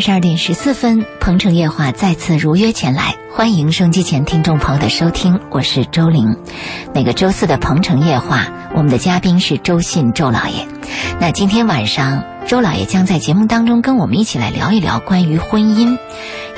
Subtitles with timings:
[0.00, 6.36] 十二点十四分，鹏城夜话再次如约前来，欢迎收机前听众朋友的收听，我是周玲。
[6.94, 10.66] 每个周四的鹏城夜话，我们的嘉宾是周信周老爷。
[11.20, 15.98] 那今天晚上，周老爷将在节目当中跟我们一起来聊一聊关于婚姻，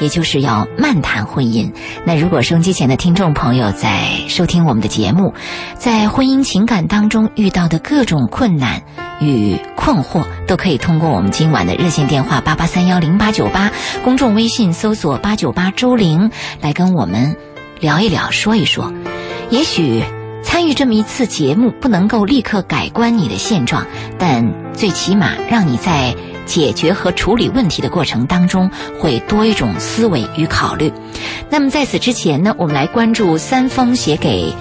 [0.01, 1.73] 也就是要漫谈婚姻。
[2.07, 5.35] 那如果收机前的听众朋友在收听我们的节目，
[5.77, 8.83] 在婚姻情感当中遇到的各种困难
[9.23, 13.71] 与困惑，都可以通过我们今晚的热线电话八八三幺零八九八，
[14.05, 17.37] 公众微信搜索八九八周玲来跟我们
[17.81, 18.93] 聊一聊，说一说。
[19.51, 20.03] 也许
[20.43, 23.87] 参与这么一次节目不能够立刻改观你的现状，
[24.19, 26.15] 但最起码让你在
[26.45, 28.71] 解决和处理问题的过程当中
[29.01, 30.93] 会多一种思维与考虑。
[31.49, 34.53] 那么在此之前呢，我们来关注三封写给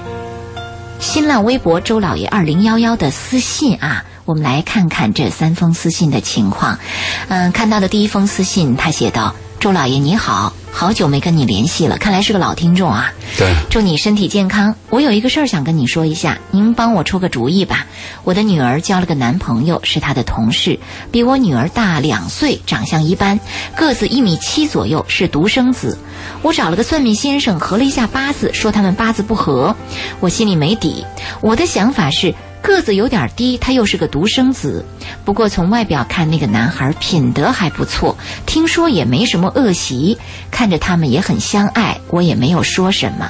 [1.00, 4.04] 新浪微博周老爷二零幺幺的私信啊。
[4.32, 6.80] 我们来看看这三封私信的情况。
[7.28, 13.12] 嗯，看到的第一封私信，他写道：“周老爷你好，好久没跟你联系了，看来是个老听众啊。
[13.38, 14.74] 对，祝你身体健康。
[14.90, 17.86] 我有一个事儿想跟你说一下，您帮我出个主意吧。
[18.24, 20.80] 我的女儿交了个男朋友，是她的同事，
[21.12, 23.38] 比我女儿大两岁，长相一般，
[23.76, 25.98] 个子一米七左右，是独生子。
[26.42, 29.76] 我找了个算命先生合了一下八字，说他们八字不合，
[30.22, 31.06] 我心里没底。
[31.42, 34.86] 我的想法是。”个子有点低，他又是个独生子。
[35.26, 40.18] 不过从外表看，那个男孩品德还不错，听说也没什么恶习，
[40.52, 43.30] 看着他们也很相爱，我也没有说什么。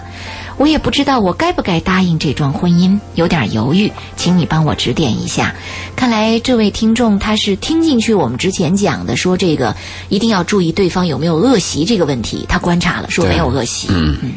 [0.57, 5.55] 我也不知道我该不该答应这桩婚姻，有点犹豫，请你帮我指点一下。
[5.95, 9.75] 看来这位听众他是听进去我们之前讲的，说这个
[10.09, 13.87] 一定要注意对方有没有恶习这个问题，他观察了，说没有恶习。
[13.89, 14.33] 嗯嗯。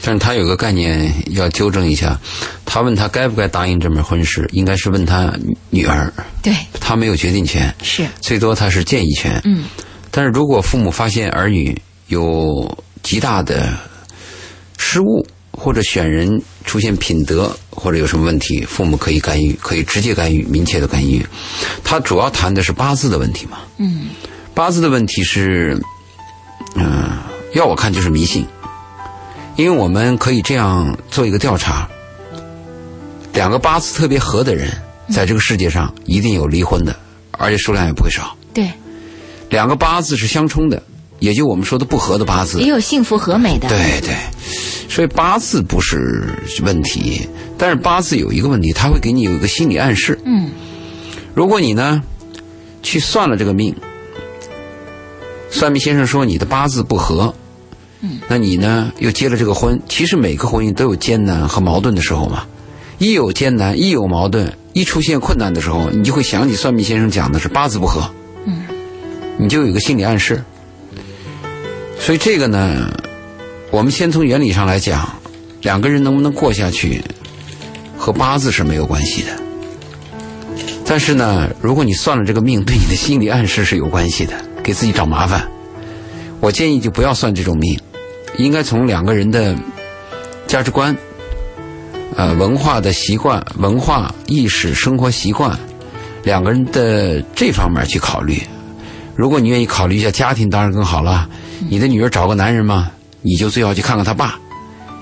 [0.00, 2.18] 但是他有个概念要纠正一下，
[2.64, 5.32] 他问他该不该答应这门婚事，应该是问他
[5.70, 6.12] 女儿。
[6.42, 9.40] 对，他没有决定权，是最多他是建议权。
[9.44, 9.64] 嗯，
[10.10, 11.76] 但是如果父母发现儿女
[12.06, 13.76] 有极大的
[14.78, 21.26] 失误，或者选人出现品德或者有什么问题，父母可以干预，可以直接干预，明确的干预。
[21.82, 23.58] 他主要谈的是八字的问题嘛？
[23.78, 24.10] 嗯，
[24.54, 25.76] 八字的问题是，
[26.76, 27.18] 嗯，
[27.54, 28.46] 要我看就是迷信。
[29.58, 31.88] 因为我们可以这样做一个调查：
[33.32, 34.70] 两个八字特别合的人，
[35.10, 36.94] 在这个世界上一定有离婚的，
[37.32, 38.36] 而且数量也不会少。
[38.54, 38.70] 对，
[39.50, 40.80] 两个八字是相冲的，
[41.18, 43.68] 也就我们说的不合的八字，也有幸福和美的。
[43.68, 44.14] 对对，
[44.88, 46.24] 所以八字不是
[46.62, 50.16] 问题，但是八字有一个问题，它会给你有一个心理暗示。
[50.24, 50.52] 嗯，
[51.34, 52.00] 如果你呢
[52.84, 53.74] 去算了这个命，
[55.50, 57.34] 算命先生说你的八字不合。
[58.00, 58.92] 嗯，那你呢？
[58.98, 59.80] 又结了这个婚？
[59.88, 62.46] 其实每个婚姻都有艰难和矛盾的时候嘛。
[62.98, 68.08] 一有艰难，一有矛盾，一出现困难的时候，你就会想起算命先生讲的是八字不合。
[68.44, 68.64] 嗯，
[69.36, 70.42] 你就有个心理暗示。
[71.98, 72.88] 所以这个呢，
[73.70, 75.08] 我们先从原理上来讲，
[75.62, 77.02] 两个人能不能过下去，
[77.96, 79.28] 和八字是没有关系的。
[80.86, 85.48] 但是呢，如果你算了这个命，对你的心理暗示是有关系的，给自己找麻烦。
[86.40, 87.78] 我建议就不要算这种命。
[88.38, 89.54] 应该从两个人的
[90.46, 90.96] 价值观、
[92.16, 95.58] 呃文化的习惯、文化意识、生活习惯，
[96.22, 98.40] 两个人的这方面去考虑。
[99.16, 101.28] 如果你愿意考虑一下家庭，当然更好了。
[101.68, 102.88] 你的女儿找个男人嘛，
[103.22, 104.38] 你就最好去看看他爸。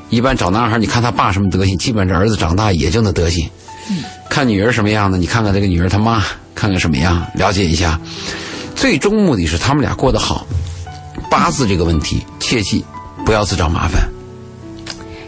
[0.09, 3.47] 一般找男孩，你看他爸什么德行，基本这儿子长大也就那德行。
[4.31, 6.23] 看女儿什么样的，你看看这个女儿他妈，
[6.55, 8.01] 看看什么样，了解一下。
[8.75, 10.47] 最终目的是他们俩过得好。
[11.31, 12.83] 八字这个问题，切记。
[13.26, 14.09] 不要自找麻烦。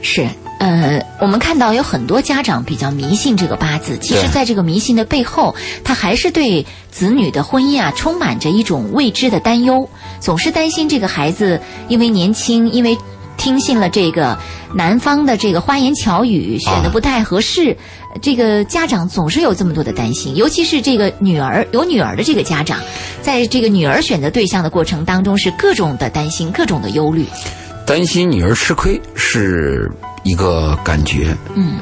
[0.00, 0.26] 是，
[0.60, 5.52] 呃，我们看到有很多家长比较迷信这个八字，其实，在这个迷信的背后，
[5.82, 9.90] 他还是对子女的婚姻啊，充满着一种未知的担忧，
[10.20, 12.96] 总是担心这个孩子因为年轻，因为
[13.36, 14.38] 听信了这个
[14.72, 17.76] 男方的这个花言巧语，选的不太合适，
[18.22, 22.78] 这个家长总是有这么多的担心，尤其是这个女儿有女儿的这个家长，
[23.20, 27.26] 在这个女儿选择对象的过程当中，是各种的担心，各种的忧虑。
[27.88, 29.90] 担心女儿吃亏是
[30.22, 31.78] 一个感觉，嗯，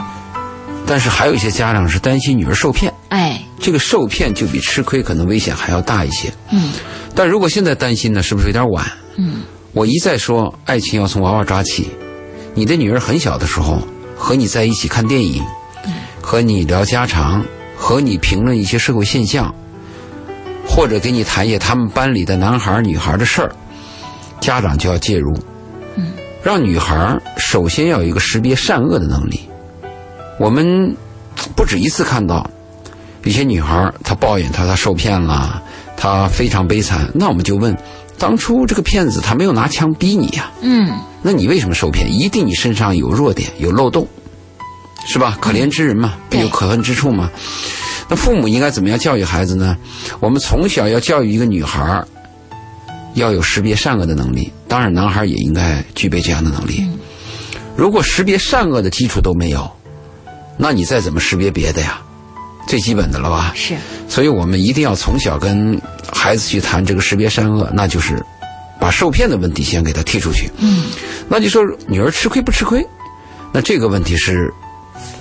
[0.87, 6.71] 但是还有一些家长是担心女儿受骗，哎，这个受骗就比吃亏可能危险还要大一些，嗯，
[7.13, 8.87] 但如果现在担心呢，是不是有点晚？
[9.17, 9.41] 嗯，
[9.73, 11.91] 我一再说，爱情要从娃娃抓起，
[12.55, 13.83] 你的女儿很小的时候
[14.17, 15.43] 和你在一起看电影，
[16.23, 17.45] 和你聊家常，
[17.77, 19.53] 和你评论一些社会现象，
[20.69, 23.51] 或者给你谈一些他们班里的男孩女孩的事儿，
[24.41, 25.37] 家长就要介入。
[26.47, 29.41] 让女孩首先要有一个识别善恶的能力。
[30.39, 30.97] 我们
[31.57, 32.49] 不止一次看到
[33.25, 35.61] 有些女孩她抱怨她她受骗了，
[35.97, 37.11] 她非常悲惨。
[37.13, 37.77] 那我们就问，
[38.17, 40.89] 当初这个骗子他没有拿枪逼你呀、嗯，
[41.21, 42.15] 那你为什么受骗？
[42.15, 44.07] 一定你身上有弱点，有漏洞，
[45.05, 45.37] 是吧？
[45.41, 47.29] 可怜之人嘛，必有可恨之处嘛。
[48.09, 49.77] 那父母应该怎么样教育孩子呢？
[50.21, 52.07] 我们从小要教育一个女孩儿
[53.17, 56.87] 要有识别善恶的能力，当然男孩也应该具备这样的能力。
[57.75, 59.71] 如果识别善恶的基础都没有，
[60.57, 62.01] 那你再怎么识别别的呀？
[62.69, 63.53] 最基本的了吧？
[63.55, 63.75] 是，
[64.09, 65.81] 所以我们一定要从小跟
[66.13, 68.23] 孩子去谈这个识别善恶，那就是
[68.81, 70.51] 把受骗的问题先给他剔出去。
[70.59, 70.85] 嗯，
[71.29, 72.87] 那就说女儿吃亏不吃亏？
[73.53, 74.53] 那这个问题是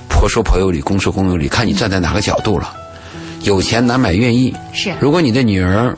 [0.09, 2.73] 婆说婆有理，公说公有理，看你站在哪个角度了。
[3.43, 4.53] 有钱难买愿意。
[4.73, 5.95] 是，如果你的女儿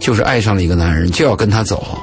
[0.00, 1.98] 就是爱上了一个男人，就要跟他走，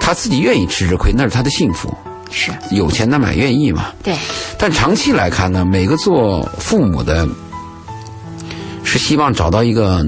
[0.00, 1.92] 他自己愿意吃这亏，那是他的幸福。
[2.30, 3.92] 是，有钱难买愿意嘛。
[4.02, 4.16] 对，
[4.58, 7.28] 但长期来看呢，每个做父母的，
[8.82, 10.04] 是希望找到一个，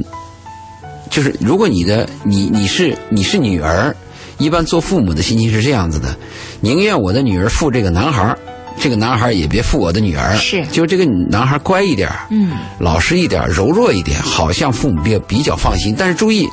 [1.11, 3.95] 就是如果你的你你是你是女儿，
[4.39, 6.17] 一般做父母的心情是这样子的，
[6.61, 8.39] 宁愿我的女儿负这个男孩儿
[8.81, 15.95] 这个男孩儿也别负我的女儿，是就这个男孩儿乖一点儿嗯，老实一点儿柔弱一点，好像父母比比较放心。
[15.97, 16.49] 但是注意，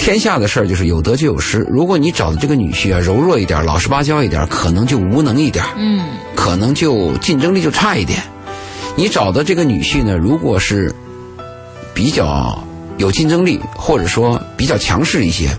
[0.00, 1.58] 天下的事儿就是有得就有失。
[1.70, 8.22] 如果你找的这个女婿啊柔弱一点，老实巴交一点，可能就无能一点嗯，可能就竞争力就差一点。
[8.96, 10.92] 你找的这个女婿呢，如果是
[11.92, 12.64] 比较
[12.96, 15.50] 有竞争力，或者说比较强势一些，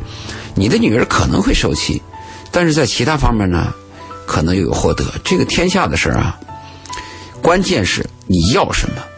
[0.55, 2.01] 你的女儿可能会受气，
[2.51, 3.71] 但是在其他方面呢，
[4.25, 5.05] 可能又有获得。
[5.23, 6.39] 这个天下的事儿啊，
[7.43, 9.10] 关键是你要什么，你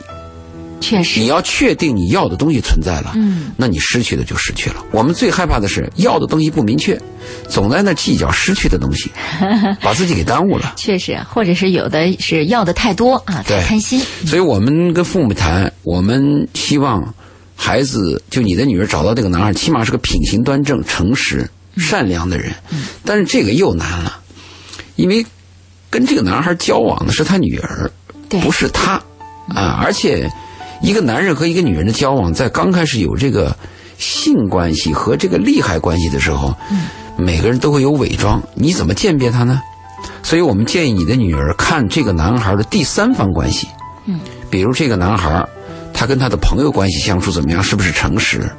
[0.84, 4.84] 确实，你要确定你要的东西存在了，嗯，那你失去的就失去了。
[4.92, 7.00] 我们最害怕的是要的东西不明确，
[7.48, 9.10] 总在那计较失去的东西，
[9.82, 10.74] 把自己给耽误了。
[10.76, 17.14] 确实，或者是有的是要的太多啊，太对贪心，所以我们跟父母谈，我们希望
[17.56, 22.54] 孩子就你的女儿找到这个男孩，起码是个品行端正、诚实、善良的人。
[23.06, 24.20] 但是这个又难了，
[24.98, 25.26] 因为
[25.90, 27.90] 跟这个男孩交往的是他女儿，
[28.28, 29.02] 对，不是他
[29.48, 29.80] 啊。
[29.82, 30.30] 而且
[30.84, 33.56] 一个男人和一个女人的交往，在刚开始有这个
[33.98, 36.54] 性关系和这个利害关系的时候，
[37.18, 39.62] 每个人都会有伪装，你怎么鉴别他呢？
[40.22, 43.66] 所以我们建议你的女儿看这个男孩的第三方关系，
[44.08, 44.20] 嗯，
[44.50, 45.48] 比如这个男孩
[45.94, 48.52] 他跟他的朋友关系相处怎么样，是不是诚实？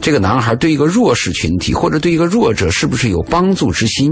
[0.00, 4.10] 这个男孩对一个弱势群体或者对一个弱者是不是有帮助之心？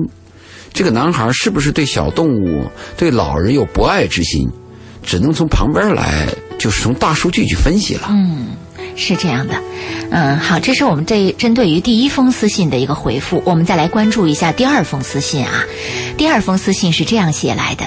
[0.72, 4.48] 这个男孩是不是对小动物、对老人有博爱之心？
[5.02, 6.26] 只能从旁边来，
[6.64, 8.06] 就是从大数据去分析了。
[8.08, 8.56] 嗯，
[8.96, 9.54] 是这样的，
[10.10, 15.62] 嗯，好，这是我们这针对于第一封私信的一个回复，我们再来关注一下第二封私信啊。
[16.16, 17.84] 第二封私信是这样写来的：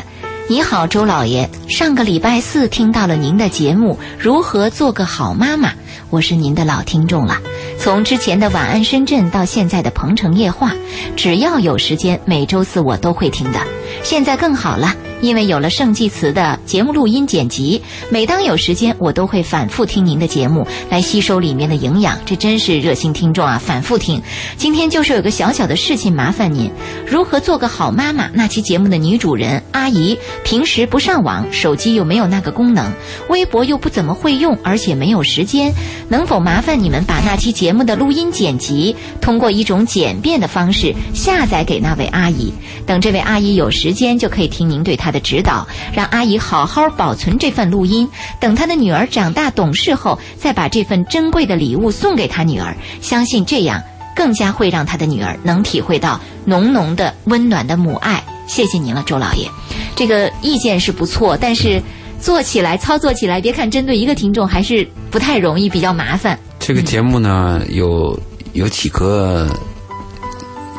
[0.47, 5.69] 你好，周老爷，上个礼拜四听到了您的节目《如何做个好妈妈》，
[6.11, 7.41] 我是您的老听众了。
[7.79, 10.71] 从之前的晚安深圳到现在的鹏城夜话，
[11.15, 13.59] 只要有时间，每周四我都会听的。
[14.03, 22.17] 现在更好了，因为有了圣济词的节目录音剪辑，每当有时间，我都会反复听您的节目，来吸收里面的营养。
[22.25, 24.21] 这真是热心听众啊，反复听。
[24.57, 26.71] 今天就是有个小小的事情麻烦您，
[27.05, 28.29] 如何做个好妈妈？
[28.33, 32.91] 那期节目的女主人阿姨平时不上网，手机又没有那个功能，
[33.29, 35.73] 微博又不怎么会用，而且没有时间，
[36.09, 42.53] 能否麻烦你们把那期节目的录音剪辑，通过一种简便的方式下载给那位阿姨？
[42.85, 48.05] 等这位阿姨有时间，就可以听您对她他的指导，让阿姨好好保存这份录音。
[48.41, 52.75] 等他的女儿长大懂事后，再把这份珍贵的礼物送给他女儿。
[52.99, 53.81] 相信这样
[54.13, 58.21] 更加会让他的女儿能体会到浓浓的温暖的母爱。
[58.47, 59.49] 谢谢您了，周老爷。
[59.95, 61.81] 这个意见是不错，但是
[62.19, 66.37] 做起来、操作起来，别看针对一个听众还是不太容易，比较麻烦。
[66.59, 68.19] 这个节目呢，有
[68.51, 69.47] 有几个，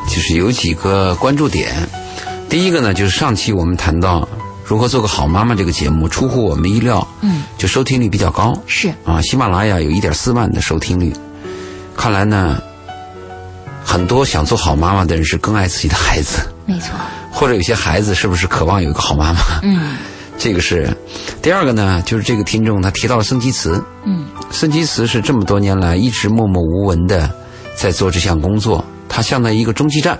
[0.07, 1.73] 就是有几个关注点。
[2.49, 4.27] 第一个呢，就是上期我们谈到
[4.65, 9.21] 如何做个好妈妈这个节目，出乎我们意料，嗯，就收听率比较高是，啊。
[9.21, 11.13] 喜马拉雅有一点四万的收听率，
[11.95, 12.59] 看来呢，
[13.85, 16.89] 很多想做好妈妈的人是更爱自己的孩子，没错。
[17.31, 19.39] 或者有些孩子是不是渴望有一个好妈妈？
[19.61, 19.97] 嗯
[20.39, 20.89] 这个是
[21.41, 27.29] 第二个呢，就是这个听众他提到了僧基慈，嗯孙基慈是这么多年来一直默默无闻的
[27.75, 30.17] 在做这项工作，他相当于一个中继站。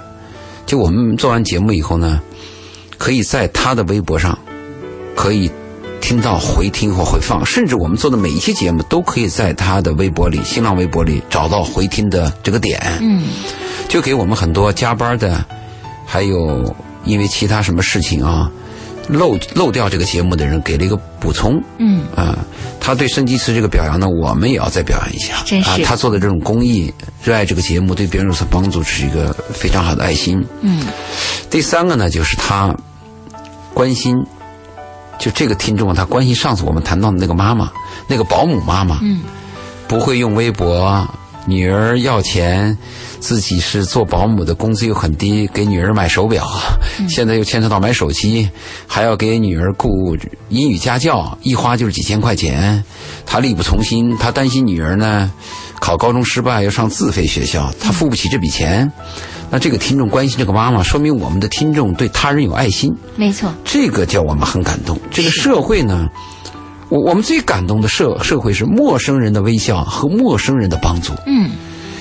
[0.69, 2.21] 就我们做完节目以后呢，
[2.99, 4.37] 可以在他的微博上
[5.15, 5.49] 可以
[5.99, 13.23] 听到回听或回放，甚至我们做的每一期节目都可以在他的微博里、新浪微博里找到回听的这个点，嗯。
[13.87, 15.43] 就给我们很多加班的，
[16.05, 18.51] 还有因为其他什么事情啊，
[19.09, 21.61] 漏漏掉这个节目的人给了一个补充。
[21.77, 22.37] 嗯啊、
[22.79, 25.41] 他对申基慈这个表扬呢，我们也要再表扬一下。
[25.45, 30.45] 真是啊，他做的这种公益，热爱这个节目，对别人有所帮助，是一个非常好的爱心。
[30.61, 30.85] 嗯
[31.49, 32.75] 第三个呢，就是他
[33.73, 34.15] 关心，
[35.17, 37.71] 就这个听众啊，他关心上次我们谈到的那个妈妈，
[38.07, 39.21] 那个保姆妈妈，嗯
[39.87, 41.07] 不会用微博，
[41.49, 42.77] 女儿要钱，
[43.19, 46.47] 自己是做保姆的，工资又很低，给女儿买手表，
[47.09, 48.47] 现在又牵扯到买手机，
[48.85, 50.15] 还要给女儿雇
[50.49, 52.83] 英语家教，一花就是几千块钱，
[53.25, 55.31] 他力不从心，他担心女儿呢
[55.79, 58.91] 考高中失败要上自费学校，他付不起这笔钱。
[59.51, 64.95] 那这个听众关心这个妈妈，说明我们的听众对他人有爱心，没错，这个叫我们很感动。
[65.09, 66.07] 这个社会呢，
[66.89, 71.13] 我我们最感动的社社会是陌生人的微笑和陌生人的帮助。
[71.25, 71.49] 嗯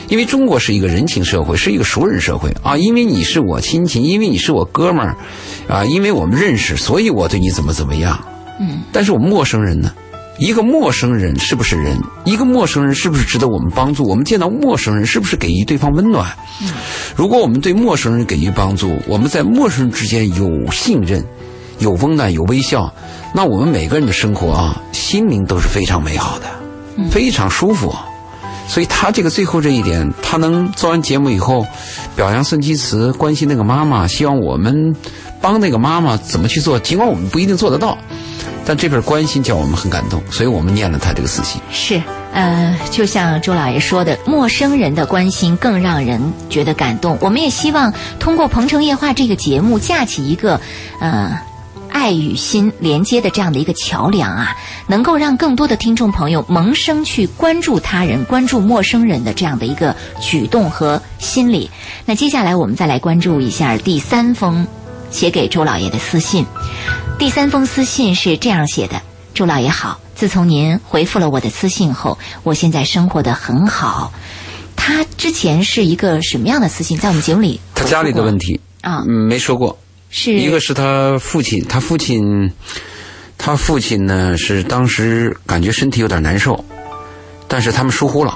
[0.09, 2.79] 因为中国是一个人情社会，是一个熟人社会啊。
[2.79, 5.15] 因为你是我亲戚，因为你是我哥们儿，
[5.69, 8.19] 啊，因为我们认识，所以我对你怎么怎么样。
[8.59, 9.93] 嗯但是我们陌生人呢？
[10.39, 12.01] 一个陌生人是不是人？
[12.25, 14.09] 一个陌生人是不是值得我们帮助？
[14.09, 16.35] 我们见到陌生人是不是给予对方温暖？
[16.63, 16.71] 嗯
[17.15, 21.23] 如果我们对陌生人给予帮助，我们在陌生人之间有信任、
[21.79, 22.93] 有温暖、有微笑，
[23.35, 26.47] 那我们每个人的生活啊，心灵都是非常美好的，
[27.11, 27.95] 非常舒服。
[28.67, 31.67] 所以他这个最后这一点，他能做完节目以后，
[32.15, 34.95] 表扬孙基慈，关心那个妈妈，希望我们
[35.41, 37.97] 帮那个妈妈怎么去做，尽管我们不一定做得到，
[38.67, 41.59] 但这份关心叫我们很感动，所以我们念了他这个私信。
[41.73, 42.03] 是，
[42.35, 46.21] 呃，就像周老爷说的，陌生人的关心更让人
[46.51, 47.17] 觉得感动。
[47.23, 50.61] 我们也希望通过《鹏城夜话》这个节目，架起一个，
[51.01, 51.41] 呃。
[51.91, 61.71] 爱与心连接的这样的一个桥梁啊，能够让更多的听众朋友萌生去关注他人、关注陌生人的这样的一个举动和心理。
[62.05, 64.67] 那接下来我们再来关注一下第三封
[65.11, 66.45] 写给周老爷的私信。
[67.19, 69.01] 第三封私信是这样写的：
[69.35, 74.13] 周老爷好，自从您回复了我的私信后，我现在生活的很好。
[74.77, 76.97] 他之前是一个什么样的私信？
[76.99, 79.77] 在我们节目里他家里的问题题，啊，嗯，没说过。
[80.11, 82.51] 是一个是他父亲，他父亲，
[83.37, 86.65] 他父亲呢是当时感觉身体有点难受，
[87.47, 88.35] 但是他们疏忽了，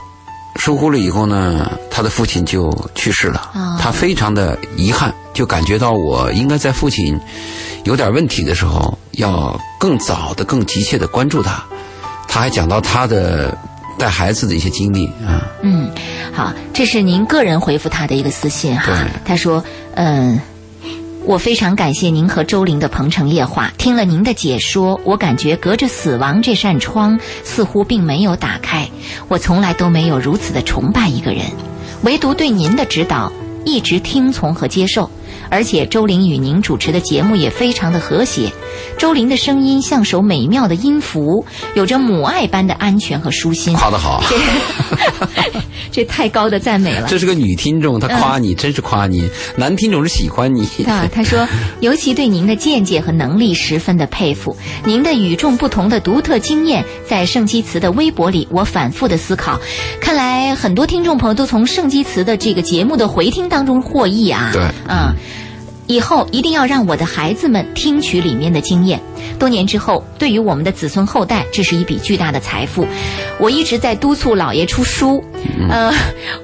[0.57, 3.51] 疏忽了以后呢，他的父亲就去世了。
[3.55, 7.19] 哦他非常的遗憾，就感觉到我应该在父亲
[7.85, 11.65] 有点问题的时候，要更早的、更急切的关注他。
[12.29, 13.57] 他还讲到他的
[13.99, 15.91] 带孩子的一些经历啊，嗯，
[16.33, 19.11] 好，这是您个人回复他的一个私信哈对。
[19.25, 19.65] 他说，
[19.95, 20.39] 嗯。
[21.25, 28.89] 我非常感谢您和周玲的《彭城夜话》，听了您的解说，我感觉隔着死亡这扇窗似乎并没有打开。
[29.29, 31.45] 我从来都没有如此的崇拜一个人，
[32.03, 33.33] 唯独对您的指导
[33.65, 35.09] 一直听从和接受。
[35.53, 38.51] 而且周玲与您主持的节目也非常的和谐，
[38.97, 41.45] 周玲的声音像首美妙的音符，
[41.75, 43.75] 有着母爱般的安全和舒心。
[43.75, 44.25] 夸得好。
[44.31, 45.61] 这
[45.93, 47.07] 这太高的赞美了。
[47.07, 50.67] 这是个女听众，她夸你，真是夸你；男听众是喜欢你。
[50.87, 51.47] 啊，他说，
[51.81, 54.57] 尤其对您的见解和能力十分的佩服，
[54.87, 59.61] 您的与众不同的独特经验，在圣基慈的微博里，我反复的思考，
[60.01, 64.49] 看来很多听众朋友都从圣基慈的这个节目的回听当中获益啊。
[64.55, 65.15] 对啊。
[65.93, 69.01] 以后一定要让我的孩子们听取里面的经验。
[69.39, 72.87] 多年之后，对于我们的子孙后代，这是一笔巨大的财富。
[73.39, 75.23] 我一直在督促老爷出书，
[75.69, 75.93] 呃，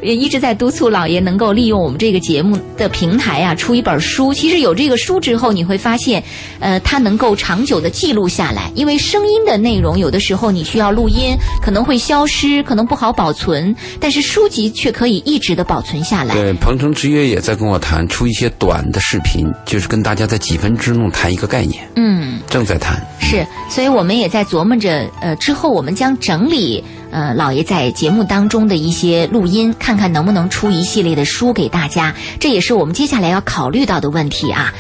[0.02, 4.32] 也一直在督促老爷能够利用我们这个节目的平台啊，出一本书。
[4.34, 6.22] 其实有这个书之后，你会发现，
[6.60, 8.70] 呃，它能够长久的记录下来。
[8.74, 16.34] 因为声音的内容有的时候你需要录音，可能会消失，可能不好保存，但是书籍却可以一直的保存下来。
[16.34, 22.40] 对，鹏程之约也在跟我谈出一些短的视频，就是跟大家在几分之内谈一个概念，嗯。
[22.48, 22.98] 正在谈。
[23.20, 32.14] 是，所以我们也在琢磨着，呃，之后我们将整理呃老爷在节目当中的一些录音，看看能不能出一系列的书给大家。
[32.40, 34.72] 这也是我们接下来要考虑到的问题啊。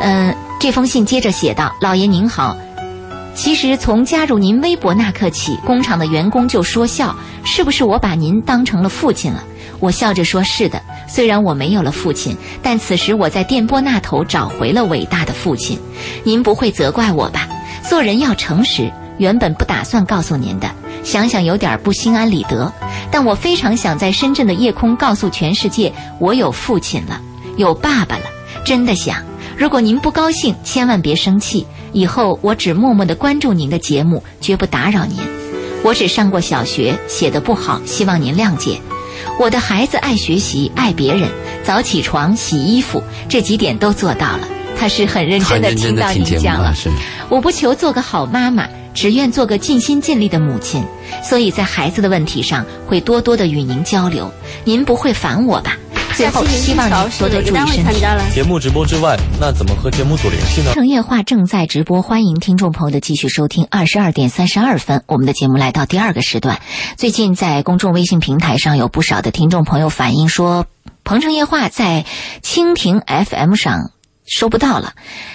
[0.00, 2.56] 嗯、这封信接着写道：“老爷您好。”
[3.34, 9.42] 其实从加入您微博那刻起，工厂的员工就说笑，是不是我把您当成了父亲了？
[9.78, 15.78] 我笑着说：“是的。”虽然我没有了父亲，但此时我在电波那头找回了伟大的父亲。
[16.24, 17.48] 您不会责怪我吧？
[17.88, 20.68] 做人要诚实，原本不打算告诉您的，
[21.04, 22.72] 想想有点不心安理得。
[23.10, 27.20] 但我非常想在深圳的夜空告诉全世界，我有父亲了，
[27.56, 28.24] 有爸爸了，
[28.64, 29.22] 真的想。
[29.56, 31.66] 如果您不高兴，千万别生气。
[31.92, 35.16] 以后我只默默地关注您的节目，绝不打扰您。
[35.82, 38.80] 我只上过小学，写的不好，希望您谅解。
[39.38, 41.28] 我的孩子爱学习，爱别人，
[41.64, 44.48] 早起床、洗衣服，这几点都做到了。
[44.78, 46.74] 他是很认真的听到您讲了
[47.30, 50.84] 我不求做个好妈妈，只愿做个尽心尽力的母亲。
[51.22, 54.30] 所以在孩子的问题上，会多多的与您交流。
[54.64, 55.78] 您不会烦我吧？
[56.16, 58.02] 最后，希望您多多注意身体。
[58.32, 60.72] 节目直播之外，那怎么和节目组联系呢？
[60.72, 63.66] 城夜话正在直播，欢迎听众朋友的继续收听。
[63.70, 66.58] 二十二点三十二分，我们的节目来到第二个时段。
[66.96, 70.64] 最近在公众微信平台上有不少的听众朋友反映说，
[71.04, 72.06] 鹏城夜话在
[72.42, 73.90] 蜻蜓 FM 上
[74.26, 74.92] 收不到了。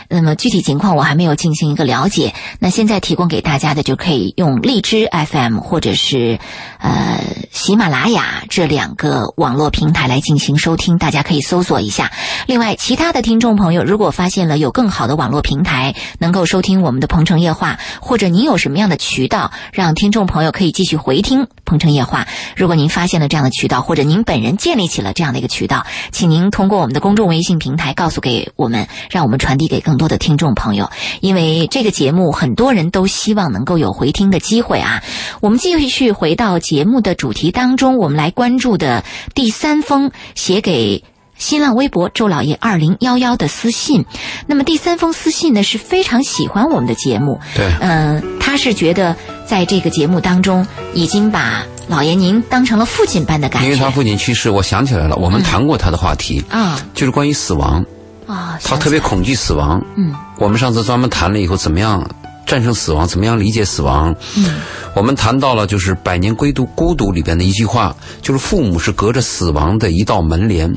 [0.10, 2.33] 那么具体情况我还没有进行一个了解。
[2.60, 6.39] 那现在提供给大家的就可以用荔枝 FM 或者是
[6.79, 12.12] 呃喜马拉雅这两个网络平台来进行收听，大家可以搜索一下。
[12.48, 22.24] 另外，其他的听众朋友如果发现了有更好的网络平台能够收听我们的《鹏城夜话》，或者您有什么样的渠道让听众朋友可以继续回听《鹏城夜话》，
[22.55, 30.89] 如果您发现了这样的渠道，或者您本人建立起了这样的一个渠道，请您通过我们的公众微信平台告诉给我们，让我们传递给更多的听众朋友。
[31.19, 35.03] 因为这个节目很多人都希望能够有回听的机会啊。
[35.41, 41.03] 我们继续回到节目的主题当中，我们来关注的第三封写给。
[41.38, 44.05] 新浪微博周老爷二零幺幺的私信，
[44.45, 57.83] 那么第三封私信呢是非常喜欢我们的节目，对嗯、他是觉得在这个节目当中已经把老爷您当成了父亲般的感觉因为他父亲去世，我想起来了，我们谈过他的话题，啊就是关于死亡，
[58.31, 59.83] 啊，他特别恐惧死亡。
[59.95, 62.09] 嗯我们上次专门谈了以后，怎么样
[62.45, 64.15] 战胜死亡，怎么样理解死亡。
[64.38, 64.61] 嗯
[64.95, 70.73] 我们谈到了就是《百年归独孤独》里边的一句话，就是父母是隔着死亡的一道门帘，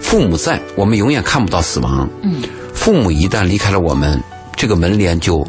[0.00, 2.08] 父母在，我们永远看不到死亡。
[2.22, 2.42] 嗯
[2.74, 4.22] 父母一旦离开了我们，
[4.56, 5.46] 这个门帘就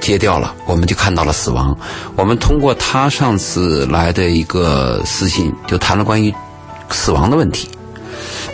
[0.00, 1.76] 揭掉了，我们就看到了死亡。
[2.16, 6.34] 我们通过他上次来的一个私信，就谈了关于
[6.90, 7.68] 死亡的问题。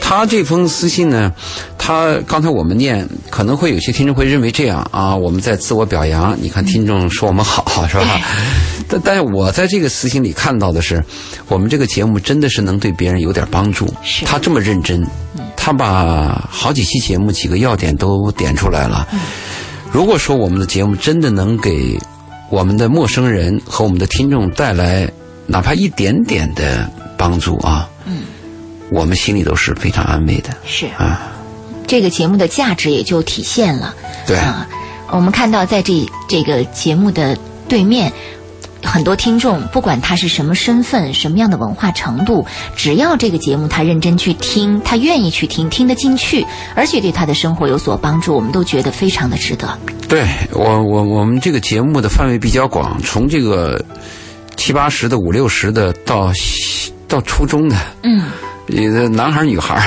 [0.01, 1.33] 他这封私信呢，
[1.79, 6.37] 他刚才我们念，可能会有些听众会认为这样啊，我们在自我表扬。
[6.41, 8.21] 你看听众说我们好，是吧？
[8.89, 11.03] 但但是我在这个私信里看到的是，
[11.49, 13.87] 我们这个节目真的是能对别人有点帮助。
[14.03, 15.05] 是他这么认真，
[15.57, 19.09] 他把好几期节目几个要点都点出来了。
[19.91, 21.99] 如果说我们的节目真的能给
[22.51, 25.11] 我们的陌生人和我们的听众带来
[25.47, 28.23] 哪怕一点点的帮助啊，嗯，
[28.91, 31.33] 我们心里都是非常安慰的是啊。
[31.87, 33.95] 这个节目的价值也就体现了。
[34.27, 34.67] 对，啊，
[35.11, 37.37] 我们看到在这这个节目的
[37.69, 38.13] 对面。
[38.87, 42.45] 很多听众，不管他是什么身份、什么样的文化程度，
[42.77, 49.79] 只要这个节目他认真去听，他愿意去听，听得进去，而且对他的生活有所帮助，我们都觉得非常的值得。
[50.07, 53.83] 对我我我们这个节目的范围比较广，从这个
[54.57, 56.31] 七八十的、五六十的到
[57.09, 58.23] 到初中的，嗯，
[58.69, 59.81] 有的男孩女孩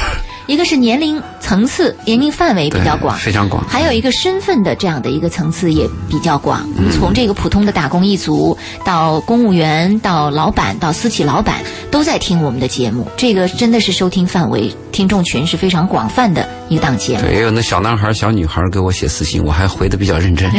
[0.48, 3.64] 一个是年龄层次、年龄范围比较广，非常广。
[3.70, 11.56] 还有一个身份的这样的一个层次也比较广，嗯从这个普通的打工一族到公务员，到老板，到私企老板，
[11.90, 13.08] 都在听我们的节目。
[13.16, 17.22] 这个真的是收听范围、听众群是非常广泛的一档节目。
[17.22, 20.52] 对，也有那小男孩、小女孩给我写私信，我还回的比较认真。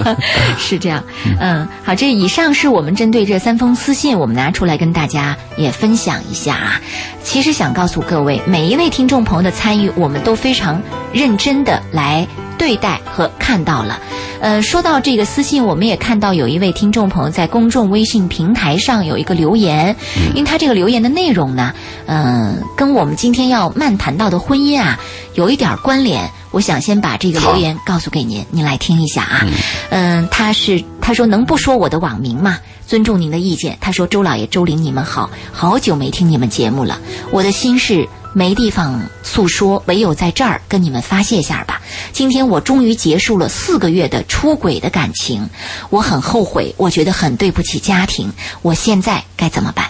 [0.56, 1.04] 是这样，
[1.38, 6.80] 嗯，好，这以上是我们针对这三封私信，我们拿出来跟大家也分享一下啊。
[7.22, 10.80] 其实想告诉各位，每一位听众朋友的参与，我们都非常
[11.12, 12.26] 认真的来
[12.58, 13.98] 对待和看到了。
[14.40, 19.94] 呃，说到这个私信，我们也看到有一位听众朋友在公众微信平台上有一个留言，
[20.34, 21.74] 因为他这个留言的内容呢，
[22.06, 24.98] 嗯、跟我们今天要漫谈到的婚姻啊
[25.34, 26.30] 有一点关联。
[26.50, 29.46] 我想先把这个留言告诉给您，您来听一下啊。
[29.90, 32.58] 嗯，他是他说能不说我的网名吗？
[32.86, 33.78] 尊重您的意见。
[33.80, 36.98] 他说周老爷、周玲你们好，好久没听你们节目了，
[37.30, 41.80] 我的心事没地方诉说，唯有在这儿跟你们发泄一下吧。
[42.12, 45.48] 今天我终于结束了四个月的出轨的感情，
[45.90, 48.32] 我很后悔，我觉得很对不起家庭，
[48.62, 49.86] 我现在该怎么办？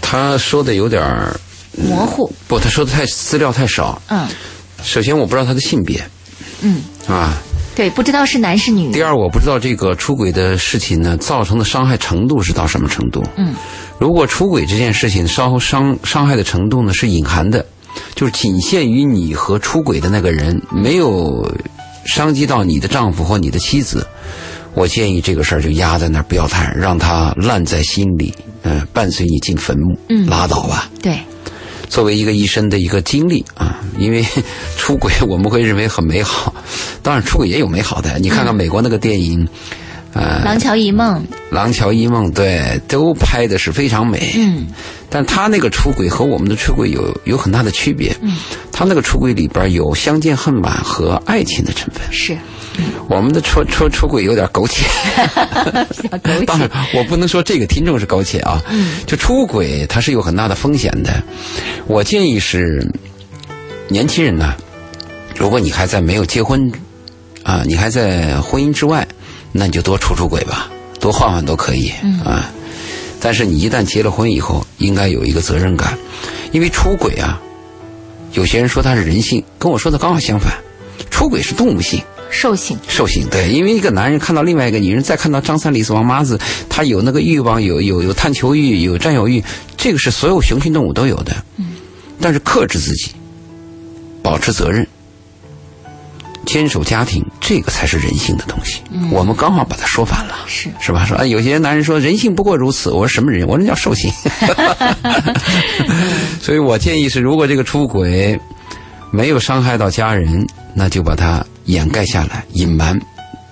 [0.00, 1.38] 他说的有点儿
[1.76, 4.00] 模糊，不，他说的太资料太少。
[4.08, 4.26] 嗯
[4.82, 6.02] 首先，我不知道他的性别
[6.62, 7.36] 嗯，啊。
[7.74, 8.92] 对，不知道是男是女。
[8.92, 13.24] 第二，我不知道这个出轨的事情呢，造成的伤害程度是到什么程度。
[13.36, 13.54] 嗯，
[13.98, 17.64] 如果出轨这件事情稍后伤伤害的程度呢是隐含的，
[18.14, 21.50] 就是仅限于你和出轨的那个人，没有
[22.04, 24.06] 伤及到你的丈夫或你的妻子，
[24.74, 30.90] 我建议这个事儿就压在那儿不要谈，让它烂在心里，嗯、伴随你进坟墓，嗯拉倒吧。
[31.00, 31.18] 对，
[31.92, 34.24] 作为一个一生的一个经历啊，因为
[34.78, 36.54] 出轨我们会认为很美好，
[37.02, 38.18] 当然出轨也有美好的。
[38.18, 39.46] 你看看美国那个电影，
[40.14, 41.22] 呃，《廊桥遗梦》
[41.54, 44.32] 《廊桥遗梦》对，都拍的是非常美。
[44.38, 44.68] 嗯，
[45.10, 48.16] 但他那个出轨和我们的出轨有有很大的区别。
[48.22, 48.38] 嗯，
[48.72, 52.38] 他那个出轨里边有相见恨晚和爱情的成分，是
[53.08, 54.86] 我们的出出出轨有点苟且。
[56.46, 58.62] 当然且。，我不能说这个听众是苟且啊。
[58.70, 61.22] 嗯，就出轨它是有很大的风险的。
[61.86, 62.90] 我建议是，
[63.88, 64.54] 年轻人呢，
[65.36, 66.72] 如果你还在没有结婚
[67.42, 69.06] 啊，你还在婚姻之外，
[69.52, 71.92] 那你就多出出轨吧，多换换都可以
[72.24, 72.50] 啊。
[73.20, 75.96] 但是你一旦结了婚以后，应该有一个责任感，
[76.52, 77.40] 因为出轨啊，
[78.32, 80.54] 有些人说它是人性，跟我说的刚好相反，
[81.10, 82.00] 出轨是动物性。
[82.32, 89.44] 兽性，兽性对，因为一个男人看到另外一个女人，再看到张三李四王麻子，他有那个欲望，有有有探求欲，有占有欲，
[89.76, 91.32] 这个是所有雄性动物都有的。
[91.58, 91.74] 嗯，
[92.20, 93.12] 但是克制自己，
[94.22, 94.86] 保持责任，
[96.46, 98.80] 坚守家庭，这个才是人性的东西。
[98.90, 101.04] 嗯，我们刚好把它说反了，是是吧？
[101.04, 103.46] 说啊，有些男人说人性不过如此，我说什么人？
[103.46, 104.10] 我说那叫兽性。
[106.40, 108.40] 所以我建议是，如果这个出轨
[109.10, 113.00] 没有伤害到家人，那就把它掩盖下来，隐瞒，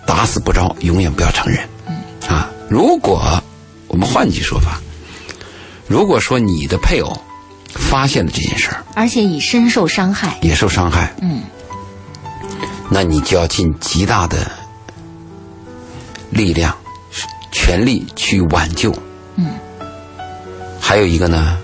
[0.07, 1.61] 打死不招，永远不要承认。
[2.29, 3.43] 啊，如果
[3.89, 4.81] 我们换句说法，
[5.87, 7.17] 如果说你的配偶
[7.75, 10.39] 发现了这件事儿，而且已深受伤害。
[10.43, 11.43] 也受伤害，嗯，
[12.89, 14.51] 那你就要尽极大的
[16.31, 16.77] 力量、
[17.53, 18.95] 全力去挽救。
[19.37, 19.55] 嗯，
[20.81, 21.59] 还有一个呢，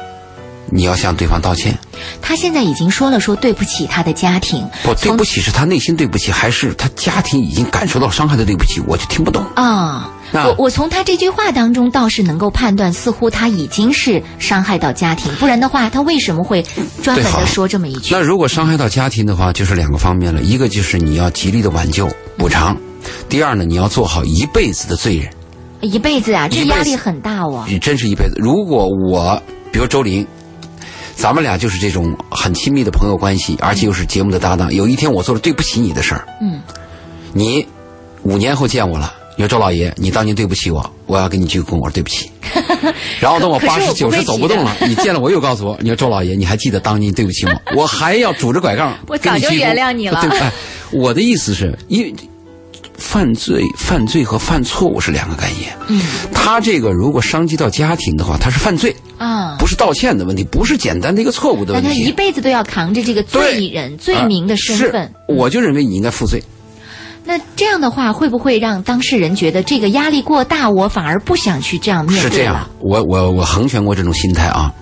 [0.70, 1.76] 你要向对方道歉。
[2.20, 4.66] 他现在已经说了，说对不起他的家庭。
[4.82, 8.80] 不，对不起是他内心对不起，还是他家庭已经感受到伤害的对不起？
[8.86, 9.44] 我就听不懂。
[9.54, 16.64] 啊、那我我从他这句话当中倒是能够判断，似乎他已经是伤害到家庭，不然的话，他为什么会
[17.02, 18.20] 专门的说这么一句那？
[18.20, 22.76] 如果伤害到家庭的话，就是两个方面了，一个就是你要极力的挽救补偿，
[23.28, 25.30] 第二呢，你要做好一辈子的罪人。
[25.82, 27.64] 一辈子啊，这压力很大哦。
[27.68, 28.34] 你真是一辈子。
[28.38, 30.26] 如果我，比如周玲，
[31.16, 34.72] 咱们俩就是这种很亲密的朋友关系，而且又是节目的搭档。
[34.72, 36.60] 有一天我做了对不起你的事儿，嗯，
[37.32, 37.66] 你
[38.22, 42.30] 五年后见我了，你说周老爷，你当年对不起我，我要跟你鞠个躬，我说对不起。
[43.20, 50.52] 然后等我八十九十走不动了， 你见了我又告诉我，你说周老爷，你还记得当年对不起我，我还要拄着拐杖我早就原谅你了对不哎，
[50.92, 52.14] 我的意思是，因为
[52.98, 55.72] 犯罪、犯罪和犯错误是两个概念。
[55.88, 62.10] 嗯，他这个如果伤及到家庭的话，他是犯罪，啊，不是道歉的问题，不是简单的一个错误的问但他一。
[62.12, 66.42] 辈子都要扛着这个罪人、罪名的身份我就认为你应该负罪。
[67.26, 72.30] 那这样的话，会不会让当事人觉得这个压力过大，我反而不想去这样面对了？
[72.30, 74.72] 是这样，我我我衡权过这种心态啊。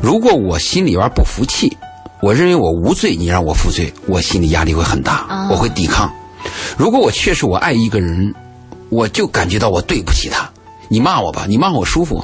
[0.00, 1.76] 如果我心里边不服气，
[2.22, 6.08] 我认为我无罪，你让我负罪，我心里压力会很大，哦我会抵抗。
[6.76, 8.34] 如果我确实我爱一个人，
[8.90, 10.48] 我就感觉到我对不起他。
[10.88, 12.22] 你骂我吧，你骂我舒服，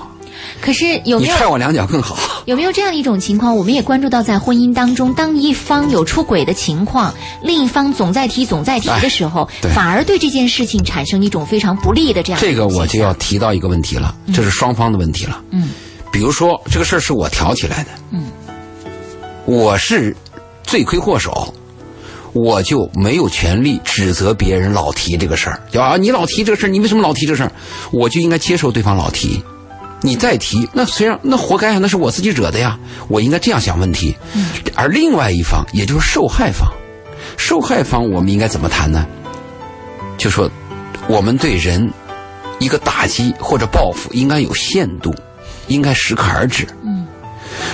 [0.61, 2.17] 可是有没有你踹我两脚更好。
[2.45, 3.57] 有没有这样一种情况？
[3.57, 7.13] 我们也关注到，在婚姻当中，当一方有出轨的情况，
[7.43, 15.43] 另一方总在提、总在提的时候，反而对这件事情产生一种非常不利的这样的这个我就要提到一个问题了，这是双方的问题了。
[15.51, 15.71] 嗯，
[16.13, 18.27] 比如说这个事儿是我挑起来的，嗯，
[19.47, 20.15] 我是
[20.63, 21.53] 罪魁祸首，
[22.33, 27.53] 我就没有权利指责别人老提这个事儿，你老提这个事儿，你为什么老提这事儿？
[27.91, 29.43] 我就应该接受对方老提。
[30.03, 34.17] 你再提，那虽然那活该啊，那是我自己惹的呀，我应该这样想问题。
[34.75, 36.73] 而另外一方，也就是受害方，
[37.37, 39.07] 受害方我们应该怎么谈呢？
[40.17, 40.51] 就说
[41.07, 41.93] 我们对人
[42.61, 45.15] 一个打击或者报复应该有限度，
[45.67, 46.67] 应该适可而止。
[46.83, 47.07] 嗯，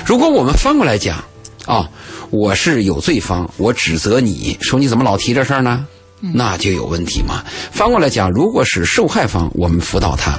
[0.04, 1.22] 如果我们翻过来讲
[1.64, 1.88] 啊，
[2.30, 5.86] 我是有罪方，我指责你说你怎么老提这事儿呢？
[6.20, 7.44] 那就有问题嘛。
[7.70, 10.38] 翻过来讲，如果是受害方，我们辅导他，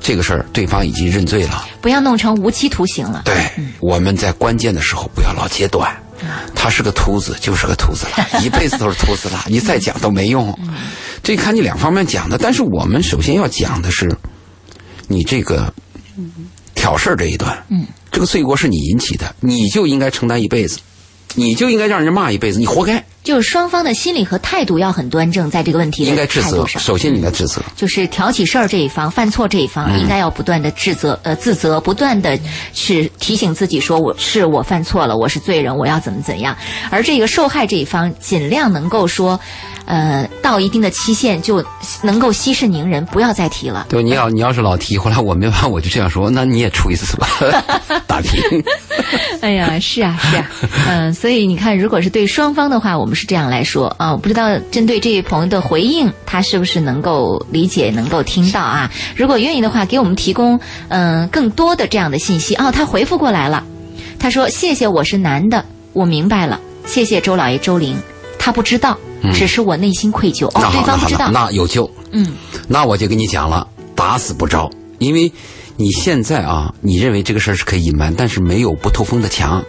[0.00, 1.66] 这个事儿对方已经认罪了。
[1.80, 3.22] 不要弄成无期徒刑了。
[3.24, 5.96] 对，我们在关键的时候不要老揭短。
[6.54, 10.56] 他是个秃子，就是个秃子了， 一辈子都是秃子了，你再讲都没用。
[11.22, 14.10] 这看你两方面讲的，但是我们首先要讲的是，
[15.06, 15.72] 你这个
[16.74, 20.78] 挑事儿这一段，嗯，这个罪过是你引起的，你就应该承担一辈子，
[21.34, 26.50] 你就应该让人骂一辈子，你活该，就是双方的心理和态度要很端正，在这个问题的应该治责。
[26.50, 26.80] 态度上。
[26.80, 32.38] 首先你应该指责，就是挑起事儿这一方、犯错这一方，嗯应该要不断的自责、呃自责，不断的
[32.74, 36.54] 去提醒自己说我是我犯错了，我是罪人，我要怎么怎样。
[36.90, 39.40] 而这个受害这一方，尽量能够说，
[39.86, 41.64] 呃，到一定的期限就
[42.02, 43.86] 能够息事宁人，不要再提了。
[43.88, 47.26] 对，你要你要是老提，后来我没办法，我就这样说，那你也出一次吧，
[48.06, 48.38] 打平。
[49.40, 50.50] 哎呀，是啊，是啊，
[50.88, 53.86] 嗯，所以你看，如果是对双方的话，我们是这样来说？
[53.98, 58.90] 啊，我不知道针对这位朋友的回应，他是不是能够理解、能够听到啊？
[59.14, 62.54] 如果愿意的话，给我们提供嗯更多的这样的信息。
[62.56, 62.72] 哦。
[62.72, 63.64] 他回复过来了，
[64.18, 67.96] 他说：“谢谢，我是男的，我明白了，谢谢周老爷周玲，
[68.38, 68.98] 他不知道，
[69.32, 70.46] 只是我内心愧疚。
[70.48, 71.88] 哦，对方不知道，那有救。
[72.10, 72.34] 嗯，
[72.66, 75.32] 那我就跟你讲了，打死不招，因为。
[75.76, 79.60] 你现在啊，你认为这个事儿是可以隐瞒，但是没有不透风的墙，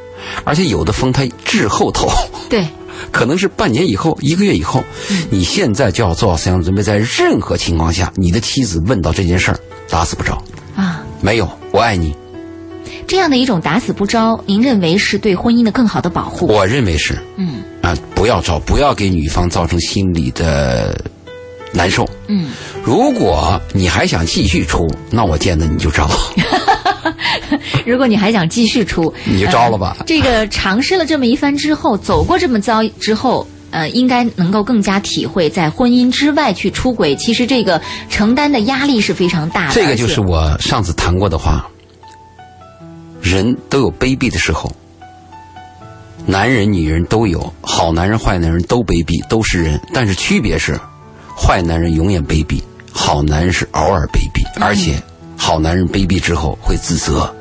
[0.43, 2.07] 而且有的风它滞后透，
[2.47, 2.63] 对，
[3.11, 4.83] 可能是半年以后、一个月以后。
[5.29, 10.41] 你现在就要做好思想准备，在任何情况下，你的妻子问到这件事儿，打死不招
[10.75, 11.03] 啊！
[11.21, 12.15] 没有，我爱你，
[13.07, 16.47] 这样的一种打死不招，您认为是对婚姻的更好的保护？
[16.47, 20.99] 我认为是，嗯啊，不要招，不要给女方造成心理的。
[21.75, 22.49] 难受，嗯，
[22.83, 26.09] 如果你还想继续出，那我见得你就招。
[27.85, 29.97] 如果你还想继续出，你就招了吧。
[30.07, 39.73] 这个尝试了这么一番之后，走过这么遭之后，呃，应该能够更加体会，在婚姻之外去出轨，其实这个承担的压力是非常大的。
[39.73, 41.67] 这个就是我上次谈过的话，
[43.21, 44.71] 人都有卑鄙的时候，
[46.25, 50.79] 男人、女人都有，好男人、坏男人都卑鄙，都是人，但是区别是。
[51.37, 55.01] 坏男人永远卑鄙，好男人是偶尔卑鄙，而且
[55.37, 57.33] 好男人卑鄙之后会自责。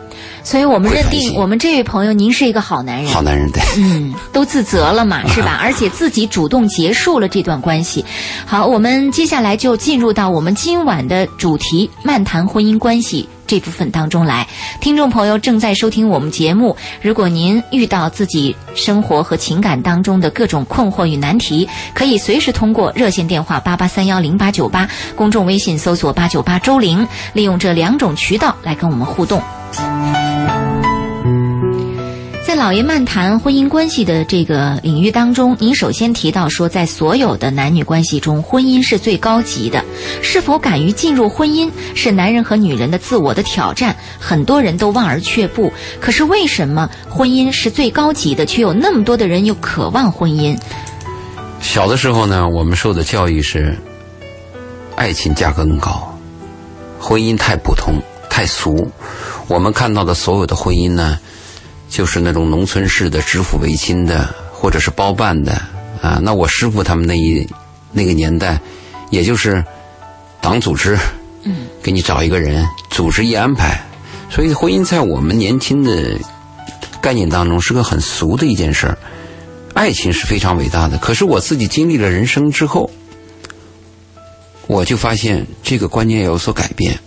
[0.42, 3.10] 所以我们认定我们这位朋友，您是一个好男人。
[3.10, 5.58] 好男人对，嗯，都自责了嘛， 是吧？
[5.58, 8.04] 而且自己主动结束了这段关系。
[8.44, 13.26] 好，我们接下来就进入到我们今晚的主题——漫谈婚姻关系。
[13.46, 14.46] 这部分当中来，
[14.80, 16.76] 听众朋友正在收听我们节目。
[17.02, 29.42] 如果您遇到自己生活和情感当中的各种困惑与难题，可以随时通过热线电话八八三幺零八九八，公众微信搜索八九八周玲，利用这两种渠道来跟我们互动。
[32.54, 39.84] 在老爷漫谈婚姻关系的这个领域当中，您首先提到说，在所有的男女关系中，婚姻是最高级的。
[40.22, 45.72] 是否敢于进入婚姻，是男人和女人的自我的挑战，很多人都望而却步。
[46.00, 50.56] 可是为什么婚姻是最高级的，却有那么多的人又渴望婚姻？
[51.60, 53.76] 小的时候呢，我们受的教育是，
[54.94, 56.16] 爱情价格更高，
[57.00, 58.88] 婚姻太普通太俗。
[59.48, 61.18] 我们看到的所有的婚姻呢？
[61.94, 65.52] 就是那种农村式的指腹为亲的，或者是包办的
[66.02, 66.18] 啊。
[66.20, 67.46] 那我师傅他们那一
[67.92, 68.60] 那个年代，
[69.10, 69.64] 也就是
[70.40, 70.98] 党组织，
[71.44, 73.80] 嗯，给你找一个人，组织一安排。
[74.28, 76.18] 所以婚姻在我们年轻的
[77.00, 78.98] 概念当中是个很俗的一件事儿。
[79.72, 82.90] 爱情是非常伟大的，可是我自己经历了人生之后，
[84.66, 86.98] 我就发现这个观念有所改变，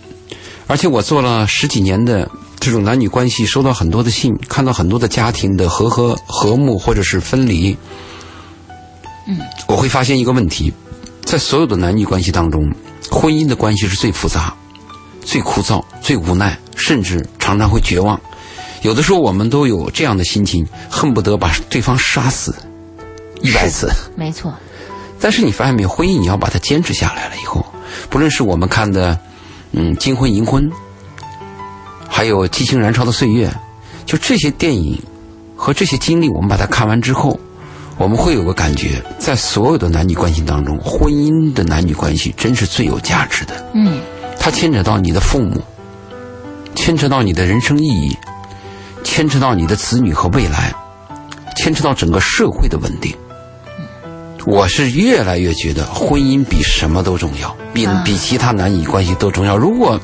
[0.66, 2.26] 而且我做了十几年的。
[2.60, 7.76] 这种男女关系收到很多的信，看到很多的家庭的和和和睦或者是分离，
[9.26, 10.72] 嗯，我会发现一个问题，
[11.24, 12.70] 在所有的男女关系当中，
[13.10, 14.52] 婚姻的关系是最复杂、
[15.22, 18.20] 最枯燥、最无奈，甚至常常会绝望。
[18.82, 22.54] 有的时候我们都有这样的心情，恨不得把对方杀死
[23.40, 23.90] 一百次。
[24.16, 24.54] 没错。
[25.20, 27.64] 但是你发现没有，婚姻你要把它坚持下来了以后，
[28.10, 29.18] 不论是我们看的，
[29.72, 30.70] 嗯，金婚银婚。
[32.18, 33.48] 还有激情燃烧的岁月，
[34.04, 35.00] 就这些电影
[35.54, 37.38] 和这些经历，我们把它看完之后，
[37.96, 43.64] 我们会有个感觉，在所有的男女关系当中，婚姻的男女关系真是最有价值的。
[43.72, 44.00] 嗯，
[44.36, 45.62] 它牵扯到你的父母，
[46.74, 48.16] 牵扯到你的人生意义，
[49.04, 50.74] 牵扯到你的子女和未来，
[51.56, 53.14] 牵扯到整个社会的稳定。
[54.44, 59.56] 我是越来越觉得婚姻比什么都重要，比比其他男女关系都重要。
[59.56, 60.00] 如果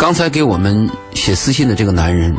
[0.00, 2.34] 刚才给我们写私信的这个男人，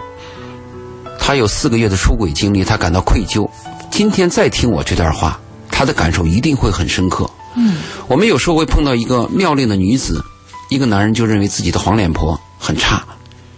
[1.20, 3.48] 他有四个月的出轨经历，他感到愧疚。
[3.92, 7.30] 今天再听我这段话，他的感受一定会很深刻。
[7.54, 7.76] 嗯，
[8.08, 10.26] 我们有时候会碰到一个妙龄的女子，
[10.70, 13.06] 一个男人就认为自己的黄脸婆很差，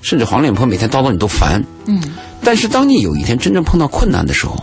[0.02, 1.64] 甚至黄脸婆每天叨叨你都烦。
[1.86, 2.04] 嗯，
[2.44, 4.62] 但是当你有一天真正碰到困难的时候，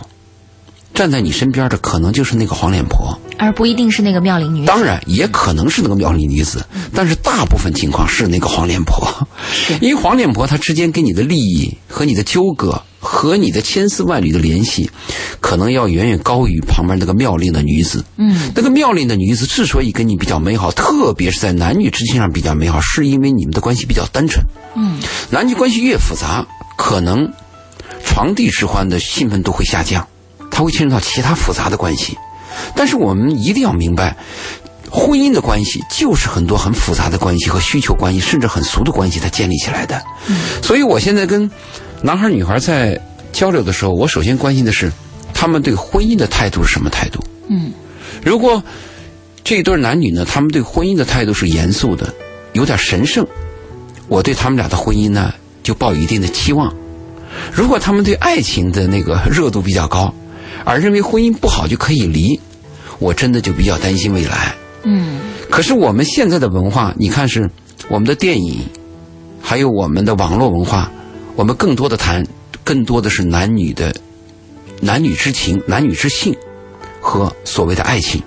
[0.93, 3.17] 站在你身边的可能就是那个黄脸婆。
[3.37, 9.27] 而不一定是那个妙龄女子，当然也可能是那个妙龄女子，但是大部分情况是那个黄脸婆，
[9.79, 14.91] 因为黄脸婆她之间跟你的利益和你的纠葛和你的千丝万缕的联系，
[15.39, 18.05] 可能要远远高于旁边那个妙龄的女子。
[18.17, 24.45] 嗯，那个妙龄的女子之所以跟你比较美好，特别是在男女之情上比较美好，是因为你们的关系比较单纯。
[24.75, 24.99] 嗯，
[25.31, 26.45] 男女关系越复杂，
[26.77, 27.27] 可能
[28.05, 30.07] 床笫之欢的兴奋度会下降，
[30.61, 32.15] 它会牵扯到其他复杂的关系。
[32.75, 34.15] 但是我们一定要明白，
[34.91, 39.99] 婚姻的关系就是很多很复杂的关系和需求关系，甚至很俗的关系，它建立起来的。
[40.61, 41.49] 所以我现在跟
[42.03, 43.01] 男孩女孩在
[43.33, 44.91] 交流的时候，我首先关心的是
[45.33, 47.23] 他们对婚姻的态度是什么态度。
[47.47, 47.71] 嗯，
[48.23, 48.61] 如果
[49.43, 52.13] 这一对男女呢，他们对婚姻的态度是严肃的，
[52.53, 53.25] 有点神圣，
[54.07, 56.71] 我对他们俩的婚姻呢就抱有一定的期望。
[57.51, 60.13] 如果他们对爱情的那个 热度比较高，
[60.65, 62.39] 而认为婚姻不好就可以离，
[62.99, 64.53] 我真的就比较担心未来。
[64.83, 65.19] 嗯，
[65.49, 67.49] 可是我们现在的文化，你看是
[67.89, 68.61] 我们的电影，
[69.41, 70.91] 还有我们的网络文化，
[71.35, 72.25] 我们更多的谈，
[72.63, 73.93] 更多的是男女的
[74.81, 76.35] 男女之情、男女之性
[76.99, 78.21] 和所谓的爱情。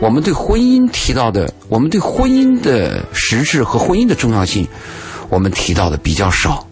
[0.00, 4.66] 我们对婚姻提到的，我们对婚姻的实质和婚姻的重要性，
[5.28, 6.66] 我们提到的比较少。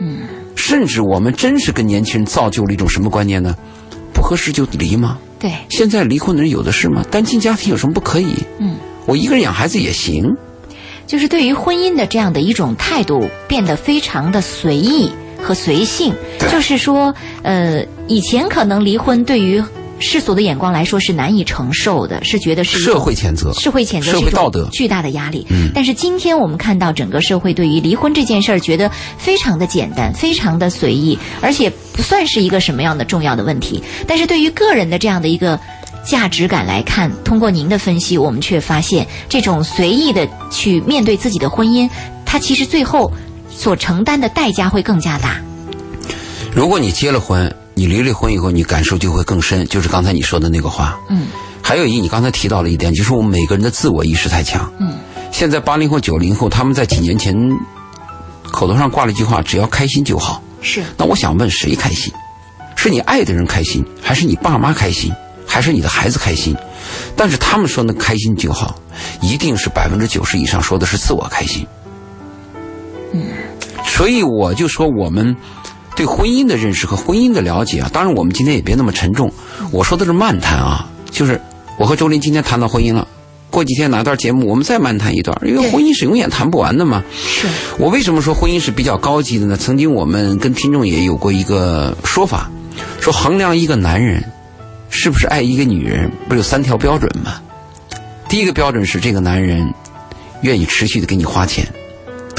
[0.00, 0.22] 嗯，
[0.56, 3.54] 甚至我们真是跟年轻人造就了一种什么观念呢？
[4.14, 5.18] 不合适就离吗？
[5.38, 7.04] 对，现在离婚的人有的是吗？
[7.10, 8.34] 单亲家庭有什么不可以？
[8.58, 10.24] 嗯，我一个人养孩子也行。
[11.06, 15.10] 就是对于婚姻的这样的一种态度变得非常的随意
[15.42, 16.14] 和随性。
[16.50, 19.62] 就是说，呃，以前可能离婚对于
[19.98, 25.46] 世俗的眼光来说是难以承受的，是觉得是社会谴责，社会谴责是一种社会道德巨大的压力。
[25.50, 33.82] 嗯但是今天我们看到整个社会对于离婚这件事儿觉得非常的简单，非常的随意，而且不算是一个什么样的重要的问题。
[34.06, 35.58] 但是对于个人的这样的一个
[36.04, 41.88] 价值感来看，通过您的分析，我们却发现这种随意的去面对自己的婚姻，
[42.26, 43.10] 它其实最后
[43.50, 45.40] 所承担的代价会更加大。
[46.52, 50.98] 如果你结了婚，你离了婚以后，你感受就会更深，就是刚才你说的那个话。
[51.08, 51.26] 嗯
[51.66, 54.70] 还有一，你刚才提到了一点，就是我们每个人的自我意识太强。
[54.78, 54.98] 嗯，
[55.32, 57.34] 现在八零后、九零后，他们在几年前
[58.42, 62.12] 口头上挂了一句话：“只要开心就好。”是那我想问，谁开心？
[62.76, 65.10] 是你爱的人开心，还是你爸妈开心，
[65.46, 66.54] 还是你的孩子开心？
[67.16, 68.78] 但是他们说那开心就好，
[69.22, 71.66] 一定是百分之九十以上说的是自我开心。
[73.14, 73.22] 嗯，
[73.86, 75.34] 所以我就说我们
[75.96, 79.32] 对婚姻的认识和婚姻的了解啊，当然我们今天也别那么沉重，
[79.70, 81.40] 我说的是漫谈啊，就是
[81.78, 83.06] 我和周林今天谈到婚姻了。
[83.50, 87.04] 过几天哪段节目我们再漫谈一段，因为婚姻是永远谈不完的嘛。
[87.16, 87.46] 是，
[87.78, 89.56] 我为什么说婚姻是比较高级的呢？
[89.56, 92.50] 曾经我们跟听众也有过一个说法，
[93.00, 94.24] 说衡量一个男人
[94.90, 97.40] 是不是爱一个女人，不是有三条标准吗？
[98.28, 99.72] 第一个标准是这个男人
[100.40, 101.68] 愿意持续的给你花钱，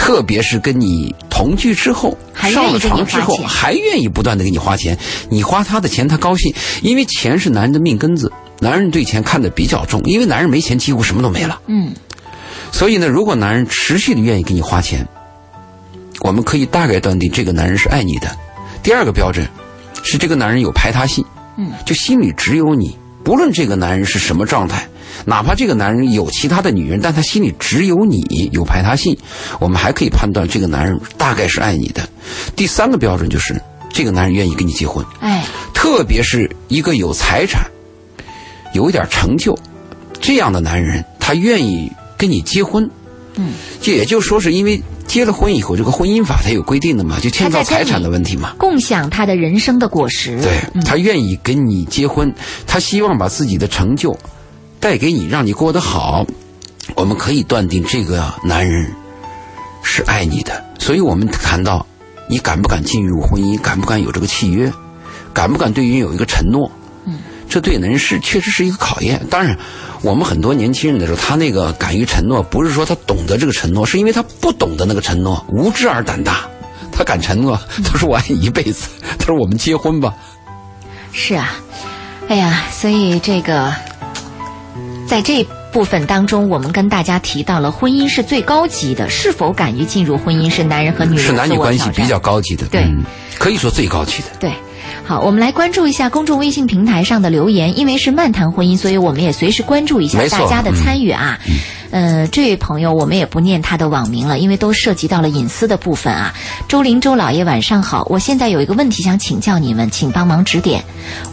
[0.06, 4.96] 特别是跟你同居之后，上了床之后还愿意不断的给你花钱，
[5.30, 11.60] 你花他的钱他高兴，因为钱是男人的命根子，男人对钱看得比较重，因为男人没钱几乎什么都没了。
[11.66, 11.92] 嗯
[12.72, 15.08] 所以呢，如果男人持续的愿意给你花钱，
[16.22, 18.28] 我们可以大概断定这个男人是爱你的。
[18.84, 19.48] 第二个标准
[20.04, 21.26] 是这个男人有排他性，
[21.58, 24.88] 嗯，就心里只有你，不论这个男人是什么状态，
[25.24, 29.18] 哪怕这个男人有其他的女人，但他心里只有你，有排他性，
[29.60, 32.08] 我们还可以判断这个男人大概是爱你的。
[32.56, 33.60] 第三个标准就是
[33.94, 37.70] 这个男人愿意跟你结婚，哎特别是一个有财产、
[38.74, 39.58] 有一点成就
[40.20, 42.90] 这样的男人，他愿意跟你结婚。
[43.38, 43.52] 嗯，
[43.82, 48.54] 这也就是说，是因为结了婚以后，这个婚姻法它有规定的嘛，就牵到财产的问题嘛。
[48.58, 50.40] 共享他的人生的果实。
[50.42, 52.34] 对嗯他愿意跟你结婚，
[52.66, 54.18] 他希望把自己的成就
[54.86, 56.24] 带给你，让你过得好。
[56.94, 58.94] 我们可以断定这个男人
[59.82, 61.84] 是爱你的，所以我们谈到
[62.30, 64.72] 你敢不敢进入婚姻，敢不敢有这个契约，
[65.34, 66.72] 敢不敢对于有一个承诺。
[67.08, 67.18] 嗯，
[67.50, 69.26] 这对人是确实是一个考验。
[69.28, 69.58] 当然，
[70.04, 76.48] 我们很多年轻人的时候，他那个敢于承诺，不是说他懂得这个承诺，是因为他不懂得那个承诺，无知而胆大。
[76.92, 80.14] 他敢承诺，他说我爱你一辈子，他说我们结婚吧。
[81.12, 81.56] 是啊，
[82.28, 83.74] 哎呀，所以这个
[85.08, 93.04] 在这部分当中，我们跟大家提到了婚姻是最高级的，是否敢于进入婚姻是男人和女人是男女自我挑战关系比较高级的，对嗯
[93.38, 94.30] 可以说最高级的。
[94.40, 94.52] 对。
[95.08, 101.40] 好，我们来关注一下公众微信平台上的留言，因为是漫谈婚姻，所以我们也随时关注一下大家的参与啊。
[101.92, 106.34] 呃，这位朋友，我们也不念他的网名了，因为都涉及到了隐私的部分啊。
[106.68, 110.84] 周林周老爷，晚上好，我现在有一个问题想请教你们，请帮忙指点。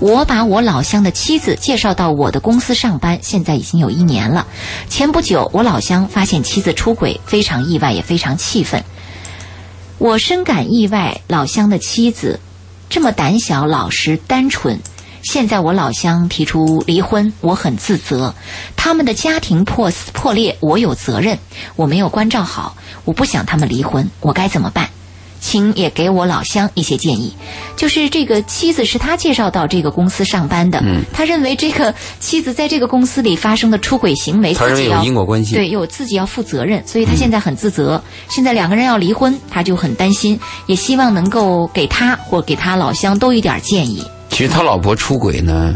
[0.00, 4.46] 我把我老乡的妻子介绍到我的公司上班，现在已经有一年了。
[4.90, 8.84] 前不久，我老乡发现妻子出轨，非常意外，也非常气愤。
[9.96, 12.38] 我深感意外，老乡的妻子
[12.92, 14.78] 这么胆小、老实、单纯。
[15.22, 18.34] 现在我老乡提出离婚，我很自责。
[18.76, 21.38] 他们的家庭破破裂，我有责任。
[21.74, 22.76] 我没有关照好，
[23.06, 24.90] 我不想他们离婚，我该怎么办？
[25.42, 27.34] 请也给我老乡一些建议。
[27.76, 35.56] 就是这个妻子是他介绍到这个公司上班的，嗯他认为这个妻子在这个公司里发生的出轨行为，他认为有因果关系。
[35.56, 38.02] 对，有自己要负责任，所以他现在很自责。
[38.28, 44.02] 现在两个人要离婚，他就很担心，也希望能够给他或给他老乡都一点建议。
[44.30, 45.74] 其实他老婆出轨呢，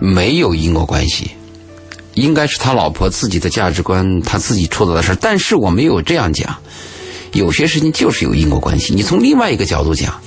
[0.00, 1.30] 没有因果关系，
[2.14, 5.18] 应该是他老婆自己的价值观，他自己出的事儿。
[5.20, 6.56] 但是我没有这样讲，
[7.32, 8.94] 有些事情就是有因果关系。
[8.94, 10.20] 你从另外一个角度讲，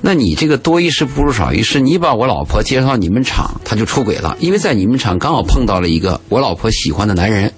[0.00, 7.52] 那你这个多一事不如少一事，你把我老婆介绍到你们厂，他就出轨了，因为在你们厂刚好碰到了一个我老婆喜欢的男人。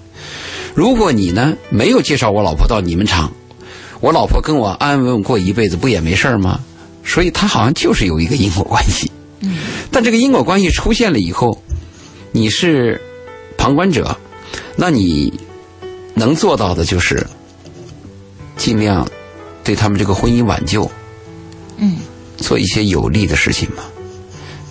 [0.75, 3.31] 如果你呢没有介绍我老婆到你们厂，
[3.99, 6.59] 我老婆跟我安安稳稳过一辈子，不也没事儿吗？
[7.03, 9.11] 所以他好像就是有一个因果关系。
[9.41, 9.57] 嗯
[9.91, 11.63] 但这个因果关系出现了以后，
[12.31, 13.01] 你是
[13.57, 14.15] 旁观者，
[14.75, 15.33] 那你
[16.13, 17.25] 能做到的就是
[18.59, 19.07] 尽量
[19.63, 20.91] 对他们这个婚姻挽救，
[21.77, 21.97] 嗯，
[22.37, 23.83] 做一些有利的事情嘛。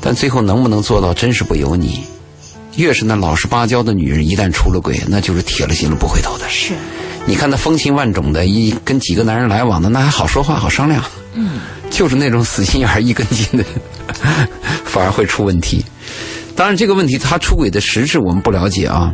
[0.01, 2.05] 但最后能不能做到，真是不由你。
[2.77, 6.49] 越是那老实巴交的女人，一旦出了轨，那就是铁了心了不回头的。
[6.49, 6.75] 是，
[7.27, 11.03] 你看那风情万种的，一跟几个男人来往的，那还好说话，好商量。
[11.33, 11.59] 嗯，
[11.91, 13.65] 就是那种死心眼儿、一根筋的，
[14.85, 15.85] 反而会出问题。
[16.55, 19.13] 当然，这个问题他出轨的实质我们不了解啊。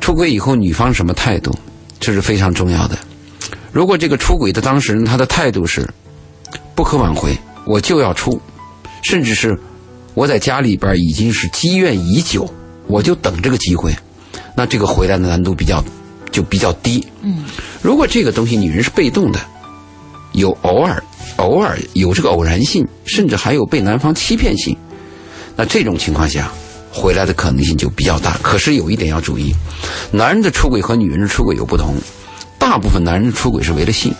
[0.00, 1.54] 出轨以后，女方什么态度，
[1.98, 2.96] 这是非常重要的。
[3.74, 5.84] 如果这个出轨的当事人他的态度是
[6.76, 8.40] 不可挽回，我就要出，
[9.02, 9.58] 甚至是
[10.14, 12.48] 我在家里边已经是积怨已久，
[12.86, 13.92] 我就等这个机会，
[14.56, 15.82] 那这个回来的难度比较
[16.30, 17.04] 就比较低。
[17.22, 17.42] 嗯，
[17.82, 19.40] 如果这个东西女人是被动的，
[20.34, 21.02] 有偶尔
[21.38, 24.76] 偶尔有这个偶然性，甚至还有被男方欺骗性，
[25.56, 26.48] 那这种情况下
[26.92, 28.38] 回来的可能性就比较大。
[28.40, 29.52] 可是有一点要注意，
[30.12, 31.96] 男人的出轨和女人的出轨有不同，
[32.64, 34.10] 大部分男人出轨是为了性，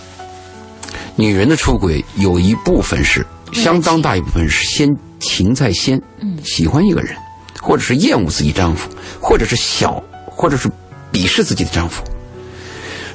[1.17, 4.87] 女人的出轨有一部分是相当大一部分是先
[5.19, 7.17] 情在先，嗯喜欢一个人，
[7.63, 8.87] 或者是厌恶自己丈夫，
[9.19, 10.69] 或者是小，或者是
[11.11, 12.05] 鄙视自己的丈夫。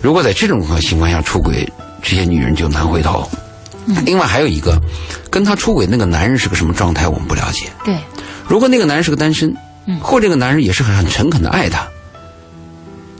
[0.02, 1.72] 如果在这种情况下出轨，
[2.02, 3.30] 这些女人就难回头。
[4.04, 4.82] 另外还有一个，
[5.30, 7.68] 跟他出轨那个男人是个什么状态，我们不了解。
[7.86, 7.96] 对，
[8.48, 9.56] 如果那个男人是个单身，
[9.86, 11.88] 嗯或这个男人也是很很诚恳的爱她，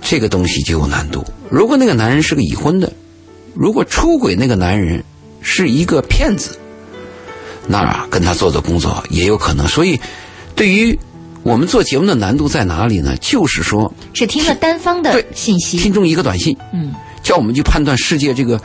[0.02, 1.26] 这个东西就有难度。
[1.50, 2.92] 如果那个男人是个已婚的，
[3.54, 5.04] 如果出轨那个男人
[5.42, 6.58] 是一个骗子，
[7.68, 9.68] 那跟他做的工作也有可能。
[9.68, 10.00] 所以，
[10.56, 10.98] 对于
[11.44, 13.16] 我们做节目的难度在哪里呢？
[13.18, 15.78] 就是说，只听了单方的对信息。
[15.78, 16.94] 听众一个短信，嗯，
[17.24, 18.60] 叫我们去判断世界这个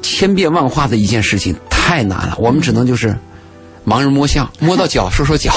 [0.00, 3.16] 千变万化的一件事情太难了，我们只能就是
[3.84, 5.52] 盲人摸象，摸到脚说说脚，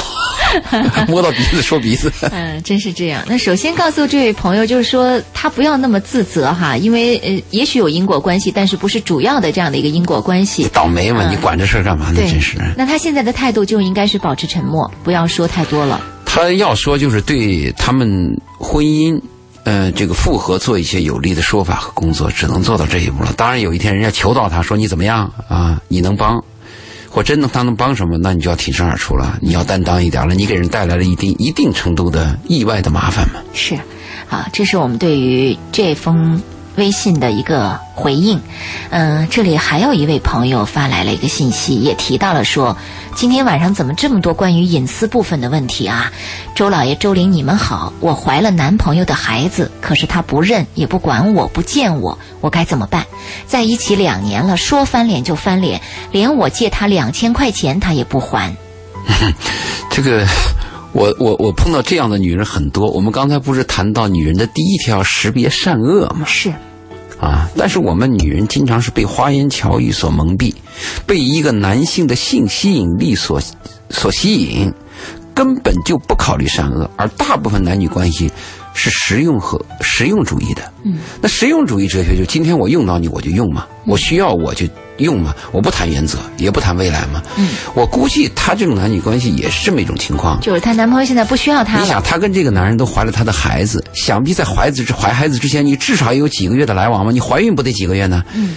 [1.07, 2.11] 摸到鼻子说鼻子。
[2.31, 3.23] 嗯，真是这样。
[3.27, 10.67] 那首先告诉这位朋友，就是说他不要那么自责哈，因为呃，也许有因果关系，但是不是主要的这样的一个因果关系。
[10.73, 12.21] 倒霉嘛，嗯你管这事儿干嘛呢？
[12.27, 12.57] 真是。
[12.77, 16.01] 那他现在的态度就应该是保持沉默，不要说太多了。
[16.25, 19.21] 他要说就是对他们婚姻，
[19.63, 23.33] 呃，这个复合做一些有利的说法和工作，只能做到这一步了。
[23.37, 25.81] 当然，有一天人家求到他说你怎么样啊？
[25.87, 26.43] 你能帮，
[27.15, 30.35] 我真的他能帮什么，那你就要挺身而出了，你要担当一点了。
[30.35, 33.39] 你给人带来了一定一定程度的意外的麻烦嘛。
[33.53, 33.73] 是，
[34.29, 36.41] 啊，这是我们对于这封
[36.77, 38.41] 微信的一个回应。
[38.89, 42.77] 嗯、这里还有一位朋友发来了一个信息，也提到了说，
[43.15, 46.11] 今天晚上怎么这么多关于隐私部分的问题啊？
[46.55, 53.05] 周老爷、周玲，你们好，我怀了男朋友的孩子，可是他不认也不管我，不见我，我该怎么办？
[53.45, 58.55] 在一起两年了，说翻脸就翻脸，连我借他两千块钱他也不还。
[59.91, 60.25] 这个，
[60.95, 62.89] 我我我碰到这样的女人很多。
[62.89, 66.25] 我们刚才不是谈到女人的第一条识别善恶吗？
[66.25, 66.49] 是，
[67.19, 70.55] 啊，但是我们女人经常是被花言巧语所蒙蔽，
[71.05, 73.41] 被一个男性的性吸引力所
[73.89, 74.73] 所吸引，
[75.33, 78.31] 根本就不考虑善恶，而大部分男女关系
[78.73, 80.71] 是实用和实用主义的。
[80.83, 84.65] 嗯，那实用主义哲学就今天我用到你我就用嘛，我需要我就
[84.97, 87.21] 用嘛，我不谈原则，也不谈未来嘛。
[87.37, 90.39] 嗯，我估计她这种男女关系也是这么一种情况。
[90.41, 91.79] 就是她男朋友现在不需要她。
[91.79, 97.11] 你想，她跟这个男人都怀了她的孩子，想必在怀子之怀孩子之前，你至少也有几个月的来往吗？
[97.11, 98.23] 你怀孕不得几个月呢？
[98.33, 98.55] 嗯，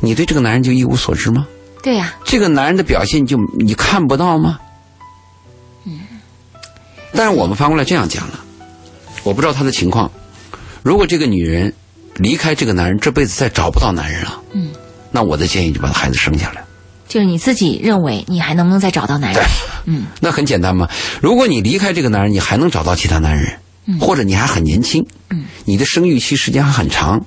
[0.00, 1.46] 你对这个男人就一无所知吗？
[1.82, 4.58] 对呀、这个男人的表现就你看不到吗？
[5.86, 6.00] 嗯。
[7.12, 8.40] 但是我们翻过来这样讲了，
[9.24, 10.10] 我不知道她的情况。
[10.82, 11.72] 如果这个女人
[12.16, 14.68] 离开这个男人，这辈子再找不到男人了，嗯，
[15.10, 16.64] 那我的建议就把孩子生下来。
[17.08, 19.44] 就是你自己认为你还能不能再找到男人？
[19.86, 20.88] 嗯，那很简单嘛。
[21.20, 27.24] 如果你离开这个男人，你还能找到其他男人，嗯或者你还很年轻，嗯，你的生育期时间还很长，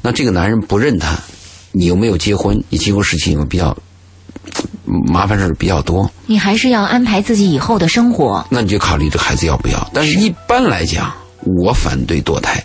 [0.00, 1.18] 那这个男人不认他，
[1.72, 3.76] 你又没有结婚，你结婚事情又比较
[4.86, 8.46] 麻烦事儿比较多，你还是要安排自己以后的生活。
[8.48, 9.90] 那你就考虑这孩子要不要。
[9.92, 11.12] 但是一般来讲，
[11.42, 12.64] 我反对堕胎，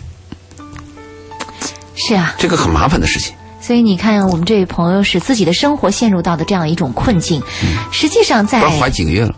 [1.96, 3.34] 是啊，这个很麻烦的事情。
[3.66, 7.42] 所以你看，我们这位朋友使自己的生活陷入到的这样一种困境，
[7.90, 9.34] 实际上在怀几个月了。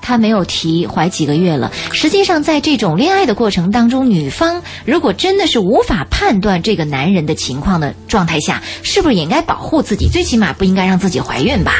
[0.00, 1.70] 他没有提怀几个月了。
[1.92, 10.08] 实际上，在这种恋爱的过程当中，女方如果真的是无法判断这个男人的情况的状态下，是不是也应该保护自己？
[10.08, 11.74] 最起码不应该让自己怀孕吧？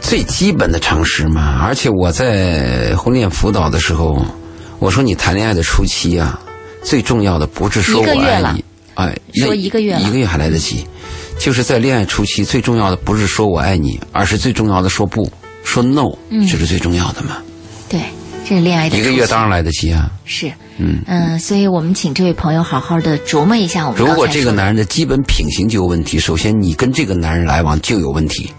[0.00, 1.60] 最基本的常识嘛。
[1.62, 4.24] 而且我在婚恋辅导的时候，
[4.78, 6.40] 我说你谈恋爱的初期啊，
[6.82, 10.86] 最重要的不是说我一个月了爱你，哎，说一个月了一个月还来得及。
[11.38, 15.30] 就是在恋爱初期，最重要的不是说我爱你，而是最重要的说不，
[15.62, 17.36] 说 no，嗯这是最重要的嘛。
[17.88, 18.00] 对，
[18.48, 20.10] 这是恋爱的一个月当然来得及啊。
[20.24, 28.50] 是，嗯嗯、所以我们请这位朋友好好的琢磨一下我们如果这个男人的基本品行就有问题，首先你跟这个男人来往就有问题，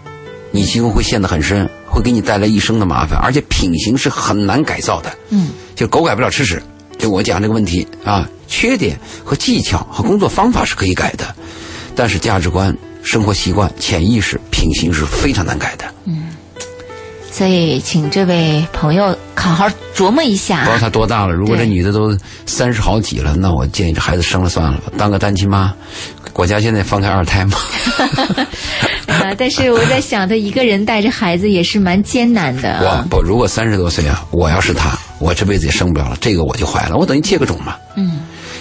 [0.51, 5.11] 你今后会陷得很深，会给你带来一生的麻烦，而且品行是很难改造的。
[5.29, 6.61] 嗯，就狗改不了吃屎。
[6.97, 11.35] 就我讲这个问题啊，缺点和技巧和工作方法是可以改的，
[11.95, 15.85] 但是价值观、生活习惯、潜意识、品行是非常难改的。
[16.05, 16.29] 嗯
[17.31, 20.79] 所以请这位朋友好好琢磨一下不知道啊。
[20.79, 25.73] 她多大了，如果这女的都三十好几了，那我建议这孩子生了算了吧，当个单亲妈。
[26.31, 27.57] 国家现在放开二胎嘛。
[29.07, 33.05] 啊，但是我在想，他一个人带着孩子也是蛮艰难的我啊。
[33.09, 37.75] 不，如果三十多岁啊，我要是他，我这辈子也生不了了，这个我就怀了，我等于借个种嘛。
[37.97, 38.14] 嗯，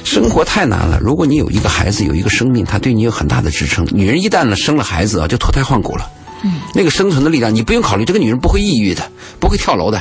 [0.04, 3.84] 生活太难了，如果你有一个孩子，有一个生命，他对你有很大的支撑。
[3.90, 6.08] 女人一旦呢生了孩子啊，就脱胎换骨了。
[6.42, 9.02] 嗯，那个生存的力量，你不用考虑，这个女人不会抑郁的，
[9.40, 10.00] 不会跳楼的，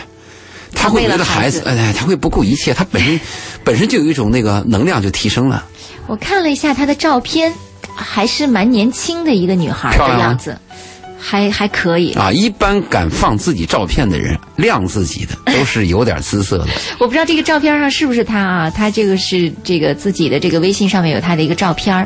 [0.75, 3.19] 她会为了孩子，哎，她会不顾一切，她本身
[3.63, 5.65] 本身就有一种那个能量就提升了。
[6.05, 7.53] 我看了一下她的照片，
[7.95, 10.59] 还是蛮年轻的一个女孩的样子，
[11.24, 12.11] 还还可以。
[12.13, 16.67] 啊，一般敢放自己照片的人，亮自己的， 都是有点姿色的。
[16.99, 18.69] 我不知道这个照片上是不是她啊？
[18.69, 22.05] 她这个是这个自己的这个微信上面有她的一个照片儿，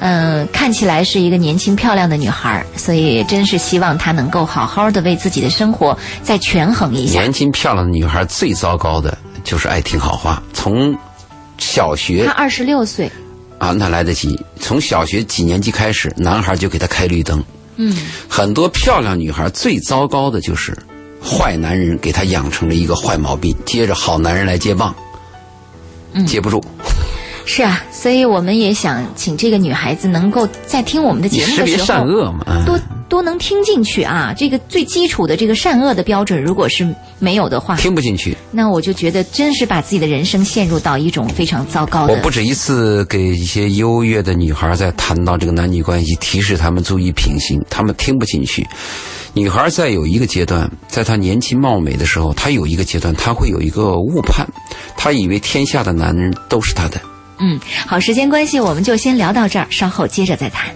[0.00, 7.20] 嗯、看起来是一个年轻漂亮的女孩儿，所以真是希望她能够好好的为自己的生活再权衡一下。
[7.20, 10.94] 年轻漂亮的女孩最糟糕的就是爱听好话，从
[11.56, 13.10] 小学她二十六岁，
[13.58, 14.38] 啊，那来得及。
[14.60, 17.42] 从小学几年级开始，男孩就给她开绿灯。
[17.80, 17.94] 嗯，
[18.28, 20.76] 很多漂亮女孩最糟糕的就是
[21.24, 24.94] 坏男人给她养成了一个坏毛病，接着好男人来接棒，
[26.26, 26.62] 接不住。
[27.50, 32.44] 是啊，所以我们也想请这个女孩子能够在听我们的节目的时候，恶嘛？
[32.46, 32.78] 嗯多
[33.08, 34.34] 多能听进去啊。
[34.36, 36.86] 这个最基础的这个善恶的标准，如果是
[37.18, 38.36] 没有的话，听不进去。
[38.50, 42.12] 那我就觉得真是把自己的人生陷入到一种非常糟糕的。
[42.12, 48.62] 我不止一次给一些优越的女孩在谈到这个男女关系，提示她们注意品行，她们听不进去。
[49.32, 54.46] 女孩在有一个阶段，在她年轻貌美的时候，她有一个阶段，她会有一个误判，
[54.98, 57.00] 她以为天下的男人都是她的。
[57.38, 60.74] 嗯，好，时间关系，我们就先聊到这儿，稍后接着再谈。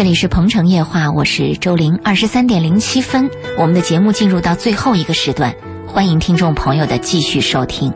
[0.00, 2.00] 这里是鹏城夜话，我是周玲。
[2.02, 3.28] 二十三点零七分，
[3.58, 5.54] 我们的节目进入到最后一个时段，
[5.86, 7.92] 欢迎听众朋友的继续收听。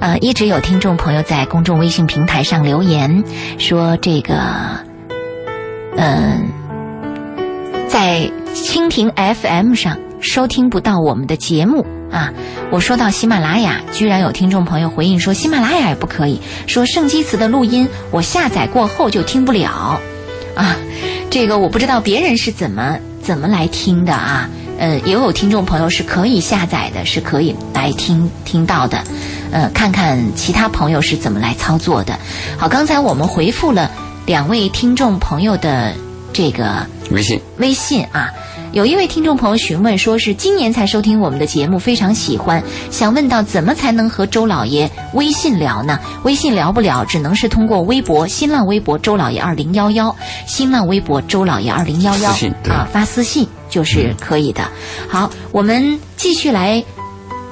[0.00, 3.24] 呃，一直有听众朋友在公众微信平台上留言
[3.58, 4.34] 说，这个，
[5.98, 6.48] 嗯、
[7.88, 12.32] 在蜻蜓 FM 上收听不到我们的节目啊。
[12.70, 20.00] 我说到喜马拉雅，居然有听众朋友回应说喜马拉雅也不可以，说圣基词的录音我下载过后就听不了
[20.56, 20.76] 啊。
[21.34, 24.48] 这个我不知道别人是怎么怎么来听的啊。
[24.78, 29.02] 呃，也有听众朋友是可以下载的，是可以来听听到的。
[29.50, 32.16] 呃，看看其他朋友是怎么来操作的。
[32.56, 33.90] 好，刚才我们回复了
[34.26, 35.92] 两位听众朋友的
[36.32, 38.30] 这个微信微信啊，
[38.74, 42.60] 有一位听众朋友询问，说是今年才收听我们的节目，非常喜欢，
[42.90, 46.00] 想问到怎么才能和周老爷微信聊呢？
[46.24, 50.16] 微信聊不了，只能是通过微博、新浪微博周老爷二零幺幺，
[50.48, 52.30] 新浪微博周老爷二零幺幺
[52.68, 54.68] 啊，发私信就是可以的。
[55.08, 56.82] 好，我们继续来。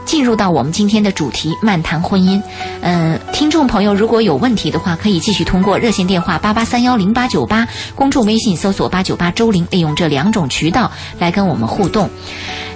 [0.05, 2.41] 进入到我们今天的主题——漫谈婚姻。
[2.81, 12.09] 嗯、听众朋友如果有问题的话，可以继续通过热线电话八八三幺零八九八，公众微信搜索八九八周玲，利用这两种渠道来跟我们互动。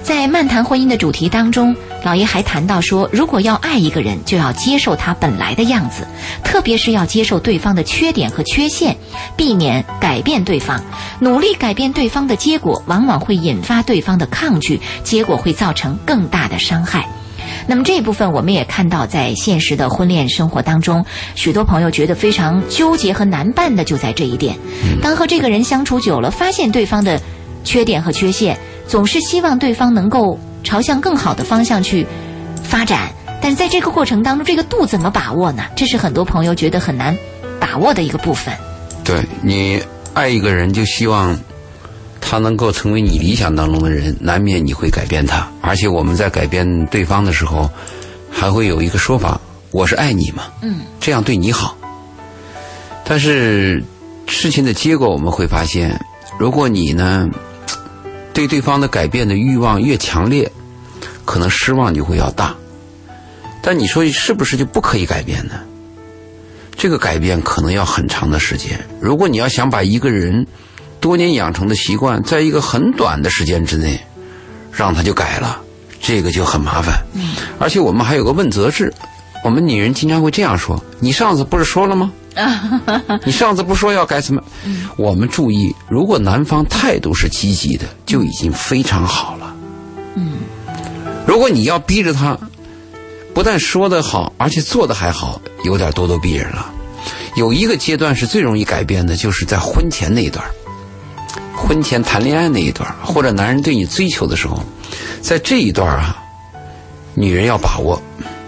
[0.07, 6.07] 在漫谈婚姻的主题当中，老爷还谈到说，如果要爱一个人，就要接受他本来的样子，
[6.45, 8.97] 特别是要接受对方的缺点和缺陷，
[9.37, 10.81] 避免改变对方。
[11.19, 17.05] 努力改变对方的结果，往往会引发对方的抗拒，结果会造成更大的伤害。
[17.67, 21.05] 那么这一部分我们也看到，在现实的婚恋生活当中，
[21.35, 24.57] 许多朋友觉得非常纠结和难办的就在这一点。
[25.03, 27.21] 当和这个人相处久了，发现对方的
[27.65, 28.57] 缺点和缺陷，
[28.87, 32.07] 总是希望对方能够朝向更好的方向去
[32.63, 33.11] 发展。
[33.41, 35.65] 但是在这个过程当中，这个度怎么把握呢？
[35.77, 37.17] 这是很多朋友觉得很难
[37.61, 38.55] 把握的一个部分。
[39.05, 39.81] 对你
[40.15, 41.39] 爱一个人，就希望
[42.21, 45.47] 他能够成为你理想当中的人，难免你会改变他。
[45.61, 47.71] 而且我们在改变对方的时候，
[48.31, 49.39] 还会有一个说法
[49.71, 51.77] ：“我是爱你嘛，嗯，这样对你好。”
[53.05, 53.85] 但是
[54.27, 56.01] 事情的结果我们会发现，
[56.39, 57.29] 如果你呢
[58.37, 60.53] 对对方的改变的欲望越强烈，
[61.25, 62.55] 可能失望就会要大。
[63.63, 65.55] 但你说是不是就不可以改变呢？
[66.77, 68.79] 这个改变可能要很长的时间。
[69.01, 70.47] 如果你要想把一个人
[71.01, 73.99] 多年养成的习惯，在一个很短的时间之内
[74.71, 75.59] 让他就改了，
[76.03, 77.03] 这个就很麻烦。
[77.59, 78.93] 而且我们还有个问责制，
[79.45, 82.13] 我们女人经常会这样说：“你上次不是说了吗？
[83.25, 84.43] 你上次不说要改什么？”
[84.97, 89.55] 我们注意，如果男方态度是积极的，就已经非常好了。
[90.17, 90.35] 嗯
[91.27, 92.39] 如果你要逼着他，
[93.35, 96.73] 不但说得好，而且做的还好，有点咄咄逼人了。
[97.35, 100.51] 有一个阶段是最容易改变的，就是在婚前那一段儿
[101.55, 104.63] 婚前谈恋爱那一段儿或者男人对你追求的时候，
[105.21, 106.17] 在这一段儿啊，
[107.15, 108.01] 女人要把握。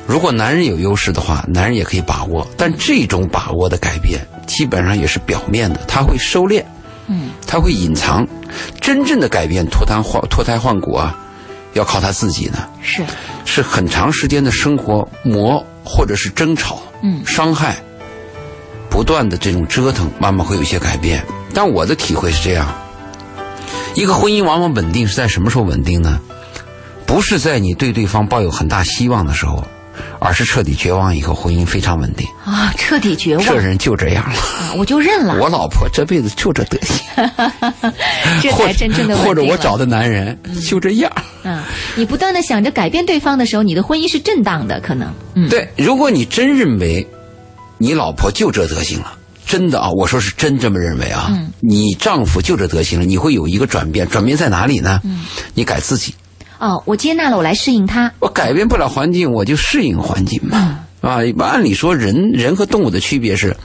[0.08, 6.64] 如果男人有优势的话，男人也可以把握，但这种把握的改变基本上也是表面的，他会收敛，
[7.08, 8.26] 嗯，他会隐藏。
[8.80, 11.14] 真正的改变脱胎换脱胎换骨啊，
[11.74, 12.66] 要靠他自己呢。
[12.80, 13.04] 是，
[13.44, 17.76] 是很长时间的生活磨，或者是争吵，嗯伤害，
[18.88, 21.22] 不断的这种折腾，慢慢会有一些改变。
[21.52, 22.66] 但我的体会是这样：
[23.94, 26.18] 一个婚姻往往稳定是在什么时候稳定呢？
[27.04, 29.62] 不是在你对对方抱有很大希望的时候，
[30.18, 32.26] 而是彻底绝望以后，婚姻非常稳定。
[32.44, 33.46] 啊，彻底绝望。
[33.46, 36.96] 这人就这样了，啊，我就认了， 我老婆这辈子就这德行，
[38.42, 41.10] 这才真正的或者稳定了我找的男人就这样。
[41.44, 41.62] 嗯，
[41.96, 47.06] 你不断的想着改变对方的时候，你的婚姻是震荡的，可能，嗯，对，如果你真认为
[47.78, 49.12] 你老婆就这德行了，
[49.46, 51.50] 真的啊，我说是真这么认为啊，嗯。
[51.60, 55.00] 你丈夫就这德行了，你会有一个转变，转变在哪里呢？
[55.04, 55.24] 嗯。
[55.54, 56.14] 你改自己，
[56.58, 60.80] 哦，我接纳了，我来适应它，我改变不了环境，我就适应环境嘛。
[61.00, 63.56] 啊，按理说人人和动物的区别是，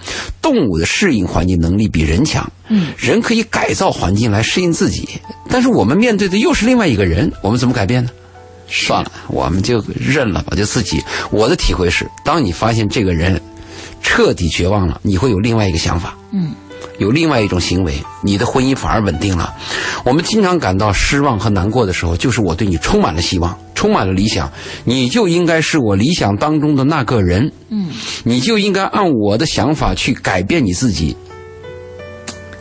[0.42, 5.10] 动物的适应环境能力比人强，嗯，人可以改造环境来适应自己，
[5.50, 8.10] 但是我们面对的又是另外一个人，我们怎么改变呢？
[8.68, 11.04] 算了，我们就认了吧，就自己。
[11.32, 13.42] 我的体会是，当你发现这个人
[14.02, 16.52] 彻底绝望了，你会有另外一个想法，嗯，
[16.98, 19.54] 有另外一种行为，你的婚姻反而稳定了。
[20.04, 24.52] 我们经常感到失望和难过的时候，就是我对你充满了希望，充满了理想，
[24.84, 27.90] 你就应该是我理想当中的那个人，嗯，
[28.24, 31.16] 你就应该按我的想法去改变你自己。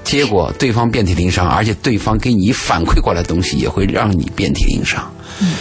[0.04, 5.10] 结果对方遍体鳞伤，而且对方给你反馈过来的东西也会让你遍体鳞伤。
[5.40, 5.54] 嗯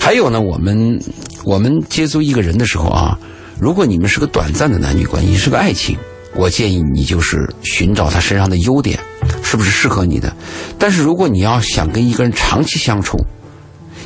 [0.00, 0.98] 还有呢，我们
[1.44, 3.18] 我们接触一个人的时候啊，
[3.60, 5.98] 如果你们是个短暂的男女关系，是个爱情，
[6.38, 8.98] 我建议你就是寻找他身上的优点，
[9.42, 10.32] 是不是适合你的。
[10.78, 13.18] 但是如果你要想跟一个人长期相处，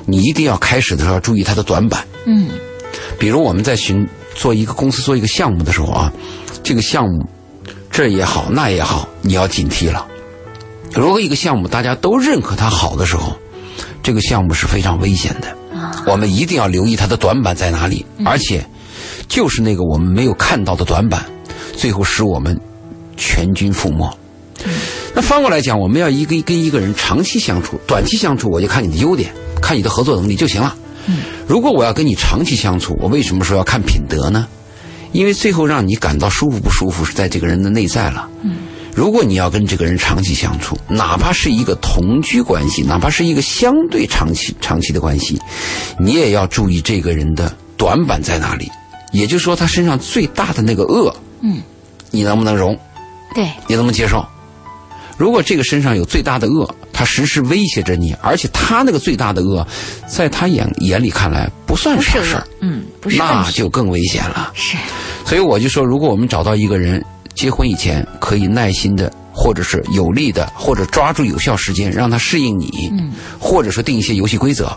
[0.06, 2.06] 你一定要开始的时候要注意他的短板。
[2.24, 2.48] 嗯，
[3.18, 6.10] 比如我们在寻做一个公司做一个项目的时候啊，
[6.62, 7.28] 这个项目
[7.90, 10.06] 这也好那也好，你要警惕了。
[10.94, 13.36] 如果一个项目大家都认可它好的时候，
[14.02, 15.48] 这个项目是非常危险的。
[15.78, 18.64] 啊，我们一定要留意它的短板在哪里，而且
[19.28, 21.24] 就是那个我们没有看到的短板，
[21.74, 22.58] 最后使我们
[23.16, 24.18] 全军覆没。
[25.14, 30.76] 那反过来讲，我们要一个跟一个人长期相处，短期相处我就看你的优点，看你的合作能力就行了。
[31.46, 34.46] 如果我要跟你长期相处，我为什么说要看品德呢？
[35.12, 38.28] 因为最后让你感到舒服不舒服是在这个人的内在了。
[38.94, 45.40] 如果你要跟这个人长期相处，哪怕是一个同居关系，哪怕是一个相对长期长期的关系，
[45.98, 48.70] 你也要注意这个人的短板在哪里。
[49.12, 51.62] 也就是说，他身上最大的那个恶，嗯，
[52.10, 52.78] 你能不能容？
[53.34, 54.24] 对，你能不能接受？
[55.18, 59.64] 如果这个身上有最大的恶，他时时威胁着你，而且他那个最大的恶，
[60.06, 64.50] 在他眼眼里看来不算是啥事儿，，嗯，不是那就更危险了。
[64.54, 64.76] 是，
[65.24, 74.76] 所以我就说，如果我们找到一个人，结婚以前可以耐心的，或者是有力的，或者抓住有效时间让他适应你，嗯，或者说定一些游戏规则，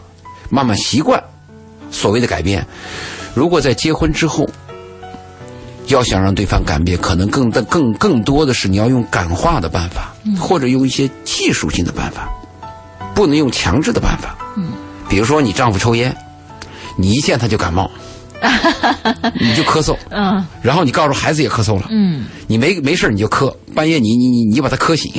[0.50, 1.22] 慢慢习惯
[1.92, 2.66] 所谓的改变。
[3.34, 4.48] 如果在结婚之后，
[5.88, 12.30] 要想让对方改变，可能更的更更多的是你要用感化的办法，或者用一些技术性的办法，
[13.14, 14.36] 不能用强制的办法。
[14.58, 14.70] 嗯，
[15.08, 16.16] 比如说你丈夫抽烟，
[16.98, 17.90] 你一见他就感冒，
[19.40, 25.12] 你就咳嗽，嗯然后你告诉孩子也咳嗽了，嗯你没没事你就咳，半夜你你你你把他咳醒，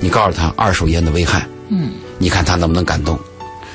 [0.00, 3.18] 你告诉他二手烟的危害，嗯你看他能不能感动？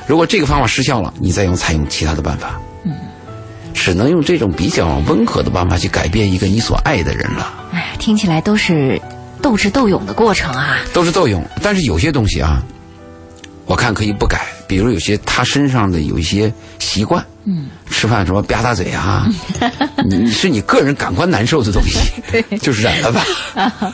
[0.08, 2.60] 如果这个方法失效了，你再用采用其他的办法。
[3.76, 9.00] 嗯，只能用这种比较温和的办法去改变一个你所爱的人了，哎呀，听起来都是
[9.42, 10.78] 斗智斗勇的过程啊。
[10.94, 11.46] 斗智斗勇。
[11.62, 12.64] 但是有些东西啊，
[13.66, 19.28] 我看可以不改，比如有些他身上的有一些习惯，嗯，吃饭什么吧嗒嘴啊，
[20.08, 23.24] 你你是你个人感官难受的东西， 就是忍了吧。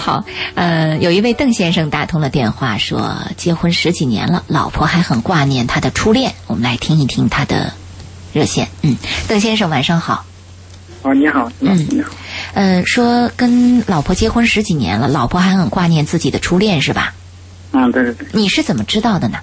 [0.00, 6.32] 好，呃，有一位邓先生打通了电话，说结婚十几年了，老婆还很挂念他的初恋。
[6.46, 7.72] 我们来听一听他的
[8.32, 8.68] 热线。
[8.82, 8.96] 嗯，
[9.28, 10.24] 邓先生晚上好。
[11.02, 12.10] 哦，你好，嗯你好，
[12.52, 17.14] 呃，说跟老婆结婚十几年了，老婆还很挂念自己的初恋是吧？
[17.72, 19.38] 嗯，对对对，你是怎么知道的呢？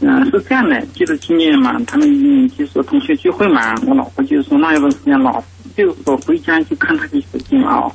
[0.00, 5.42] 嗯，是这样的，就是今年嘛，他们嗯就是同学聚会嘛，我老婆就是说那一段时间老
[5.76, 7.92] 就是说回家去看他的手机嘛哦，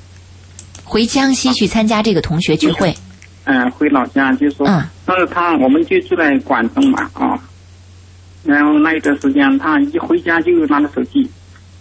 [0.84, 2.94] 回江西去参加这个同学聚会。
[3.46, 7.40] 嗯，回老家就是说，嗯但是他我们就住在广东嘛啊、
[8.50, 11.30] 然后那一段时间他一回家就拿着手机，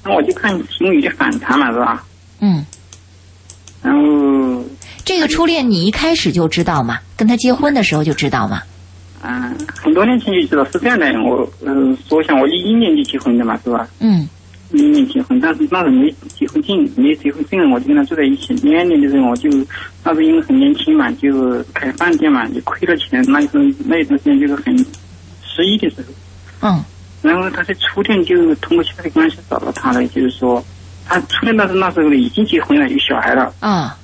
[0.04, 2.04] 那我就看心里有点反常了，是吧？
[2.40, 2.64] 嗯，
[3.82, 4.64] 然后
[5.04, 6.98] 这个初恋你一开始就知道吗？
[7.16, 8.62] 跟他结婚的时候就知道吗？
[9.22, 11.74] 嗯、很多年前就知道是这样的，我呃
[12.08, 13.88] 说一下，我一一年就结婚的嘛，是吧？
[14.00, 14.28] 嗯
[14.70, 18.52] 一年结婚，但是那时候没结婚证，没结婚证，我就跟他住在一起。
[18.56, 19.48] 零二年的时候，我就
[20.04, 23.24] 那时候因为很年轻嘛，就开饭店嘛，也亏了钱。
[23.28, 24.76] 那时候那一段时间就是很
[25.42, 26.12] 失意的时候。
[26.62, 26.84] 嗯
[27.20, 30.64] 然后他的初恋就通过其他的关系找到他了，就是说
[31.04, 33.52] 他初恋那时候那时候已经结婚了，有小孩了。
[33.60, 33.96] 啊。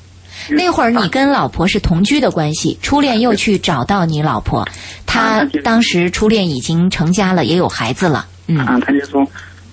[0.50, 4.66] 那会儿你跟老婆是同居的关系，初恋又去找到你老婆，
[5.07, 8.26] 他当时初恋已经成家了，也有孩子了。
[8.48, 9.24] 嗯啊，他就说，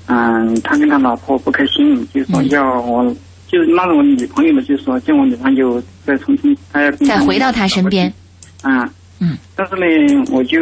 [0.05, 3.03] 嗯，他跟他老婆不开心，就说嗯要我，
[3.47, 8.13] 就是拉着我女朋友嘛，就说叫我女朋友再重新，他要再回到他身边。
[8.61, 8.87] 啊，
[9.19, 10.59] 嗯，但是呢，我就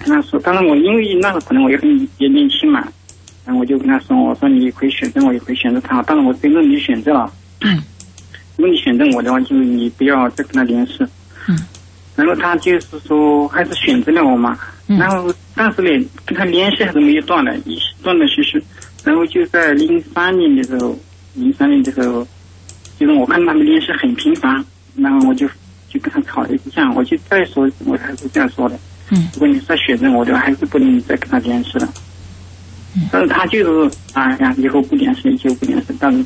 [0.00, 2.80] 跟他说，当然我因为那时候可能我也很也年轻嘛，
[3.44, 7.82] 然后我就跟他说，我说你可以选择我，也可以选择他，当然我尊重你选择了，嗯，
[8.56, 10.98] 如果你选择我的话，就你不要再跟他联系，
[11.48, 11.58] 嗯，
[12.16, 14.98] 然后他就是说还是选择了我嘛，嗯。
[14.98, 17.54] 然后但是呢，跟他联系还是没有断的，
[18.02, 18.62] 断断续续，
[19.04, 20.98] 然后就在零三年的时候，
[21.34, 22.26] 零三年的时候，
[22.98, 24.64] 就是我看他们联系很频繁，
[24.96, 25.46] 然后我就
[25.88, 28.78] 就跟他吵了一架，我就再说，我还是这样说的，
[29.10, 31.88] 嗯如果你再选择我的话，还是不能再跟他联系了。
[33.12, 33.58] 但是他就
[33.88, 35.94] 是，哎呀，以后不联系就不联系。
[36.00, 36.24] 但是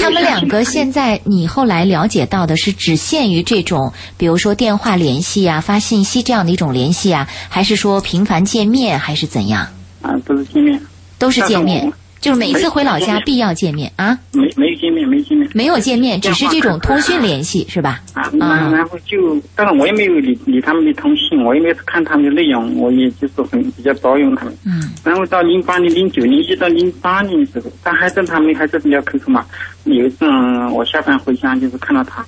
[0.00, 9.66] 他们两个现在，你后来了解到的是只限于这种，比如说电话联系啊、发信息这样的一种联系啊，还是说频繁见面，还是怎样？
[10.00, 10.80] 啊，都是见面，
[11.18, 14.18] 都是见面我，就是每次回老家必要见面啊？
[14.32, 15.48] 没没有见面，没见面。
[15.54, 18.00] 没有见面，只是这种通讯联系是吧？
[18.14, 24.56] 啊，然然后就，当然我也没有理理他们的通信，我也没有看他们的内容，我也就是很比较包容他们。
[24.64, 29.44] 嗯然后到零八年、零九年，一直到零八年的时候，他还在他们还是比较 QQ 嘛。
[29.84, 32.24] 有一次嗯我下班回家，就是看到他，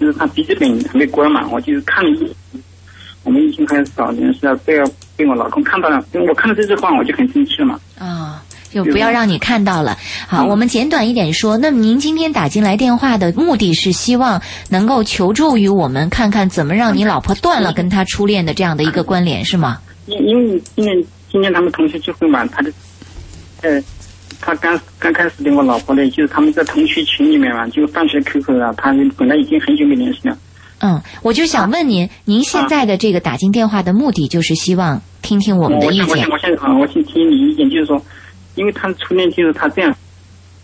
[0.00, 2.30] 就是他笔记本还没关嘛，我就是看了一眼，
[3.24, 4.84] 我们已经开始找联系了，不要
[5.16, 6.02] 被我老公看到了。
[6.14, 7.78] 因为我看到这句话，我就很生气了嘛。
[7.98, 8.42] 啊、
[8.72, 9.96] 就不要让你看到了。
[10.26, 19.78] 好，嗯我们简短一点说，那么您今天打进来电话的目的是希望能够求助于我们，看看怎么让你老婆断了跟他初恋的这样的一个关联，是吗？
[20.06, 22.72] 因因为今年今年他们同学聚会嘛，他的，
[23.62, 23.80] 呃，
[24.40, 30.36] 他刚刚开始的我老婆呢，就是他们在同学群里面嘛，就放学 QQ 啊，他本来已经很久没联系了。
[30.80, 36.50] 嗯，我就想问您，您现在的这个打进电话的目的就是希望听听我们的意见我想我想。
[36.50, 38.02] 我想啊，我想听你意见，就是说，
[38.54, 39.94] 因为他的初恋就是他这样，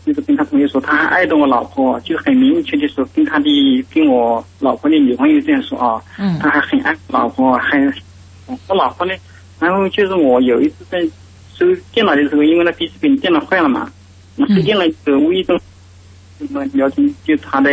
[0.05, 7.79] 就是跟他朋友说他还爱着我老婆，就很明确的说跟他的跟我老婆的女朋友这样说啊，嗯他还很爱我老婆，还
[8.67, 9.15] 我老婆呢，
[9.61, 11.01] 然后就是我有一次在
[11.55, 13.91] 收电脑的时候，因为那笔记本电脑坏了嘛，
[14.37, 15.59] 我收电脑就无意中
[16.39, 17.71] 什么聊天，就他的。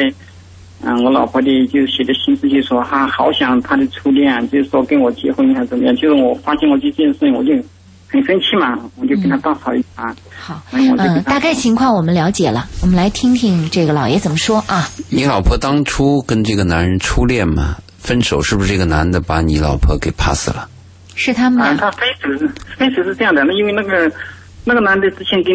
[0.84, 5.96] 嗯，我老婆的就写的心思，就说她好想他的初恋，就是说跟我结婚还是怎么样。
[5.96, 7.54] 就是我发现我这件事情，我就
[8.16, 10.16] 很生气嘛，我就跟他大吵一架。
[10.38, 14.90] 好，嗯大概情况我们了解了，我们来听听这个老爷怎么说啊？
[15.10, 20.68] 你老婆当初跟这个男人初恋嘛，分手是不是这个男的把你老婆给 pass 了？
[21.16, 22.48] 是他吗啊，他分手是
[22.78, 24.12] 分手是这样的，那因为那个
[24.64, 25.54] 那个男的之前跟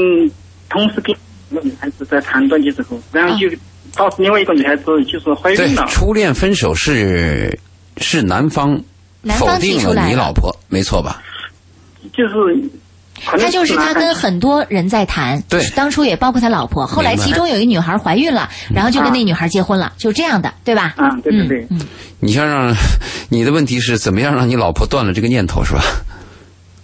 [0.68, 1.14] 同时跟
[1.50, 3.48] 一个女孩子在谈恋爱的时候，然后就
[3.94, 7.58] 告诉另外一个女孩子就是怀对孕了，，初恋分手是
[7.98, 8.80] 是男方
[9.38, 11.22] 否定了你老婆，没错吧？
[12.12, 12.34] 就是
[13.22, 20.94] 他就是他跟很多人在谈，对当初也包括他老婆，后来其中有一女孩怀孕了，然后就跟那女孩结婚了，就这样的，对吧？
[20.96, 21.80] 啊，对对对，嗯，
[22.20, 22.74] 你想让
[23.28, 25.82] 你的问题是怎么样让你老婆断了这个念头是吧？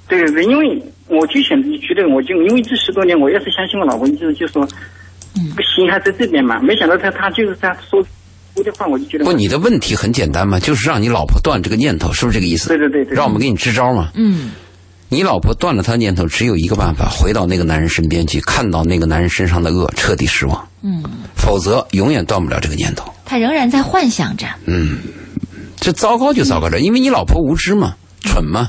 [0.08, 4.62] 对对对，因为我就想觉得，我就因为这十多年，我要是相信我老婆，就是就说，
[5.36, 6.60] 嗯这个心还在这边嘛。
[6.60, 8.02] 没想到他他就是他说
[8.54, 12.68] 说的话，我就觉得不，你的问题很简单嘛，就是让你老婆断这个念头，是不是这个意思？
[12.68, 14.10] 对对对对，让我们给你支招嘛。
[14.14, 14.50] 嗯，
[15.16, 20.68] 你老婆断了她的念头，只有一个办法，回到那个男人身边去，看到那个男人身上的恶，彻底失望。
[20.82, 21.02] 嗯，
[21.34, 23.10] 否则永远断不了这个念头。
[23.24, 24.98] 他仍然在幻想着，嗯
[25.80, 28.68] 这糟糕就糟糕着，因为你老婆无知嘛，蠢嘛，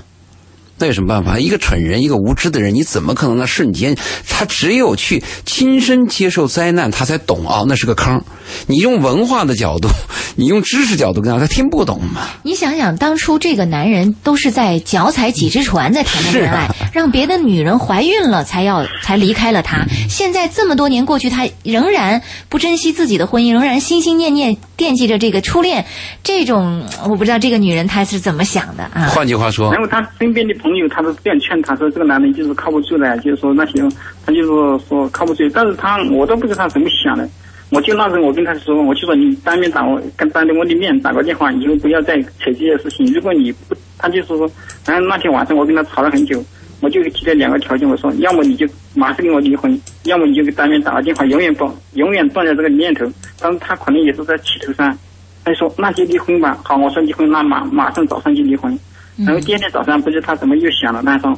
[0.80, 1.39] 那有什么办法？
[1.39, 3.97] 一个蠢人，一个无知的人，你怎么可能在瞬间？
[4.28, 8.21] 他只有去亲身接受灾难，他才懂啊、那是个坑。
[8.67, 9.89] 你用文化的角度，
[10.36, 12.28] 你用知识角度跟他，他听不懂嘛。
[12.43, 19.86] 你想想，当初这个男人都是在脚踩几只船在谈的恋爱， 啊让别的女人怀孕了才要才离开了他。
[20.09, 25.86] 现在这么多年过去，他仍然不珍惜自己的婚姻，仍然心心念念惦记着这个初恋。
[26.23, 29.07] 这种我不知道这个女人她是怎么想的啊？
[29.07, 33.82] 换句话说然，后他身边的朋朋友，他都这样劝他说，这个男人就是靠不住的，就是说那些，
[34.26, 34.47] 他就是
[34.88, 35.47] 说靠不住。
[35.53, 37.28] 但是他我都不知道他怎么想的。
[37.70, 43.05] 我就那时候我跟他说，我就说你当面打我，跟当着我的面打个电话，以后不要再扯这些事情。
[43.13, 44.49] 如果你不，他就说，
[44.86, 46.41] 然后那天晚上我跟他吵了很久，
[46.80, 48.65] 我就提了两个条件，我说要么你就
[48.95, 53.05] 马上跟我离婚，要么你就给当面打个电话，永远不永远断掉这个念头。
[53.39, 54.97] 但是他可能也是在气头上，
[55.43, 56.57] 他说那就离婚吧。
[56.63, 58.78] 好，我说离婚，那马马上早上就离婚。
[59.18, 61.36] 然后第二天早上不知他怎么又响了，那通，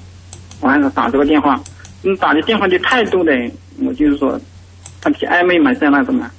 [0.60, 1.60] 我还是打这个电话，
[2.02, 3.32] 你打的电话的态度呢，
[3.82, 4.40] 我就是说
[5.02, 6.30] 他挺暧昧嘛，像那种嘛，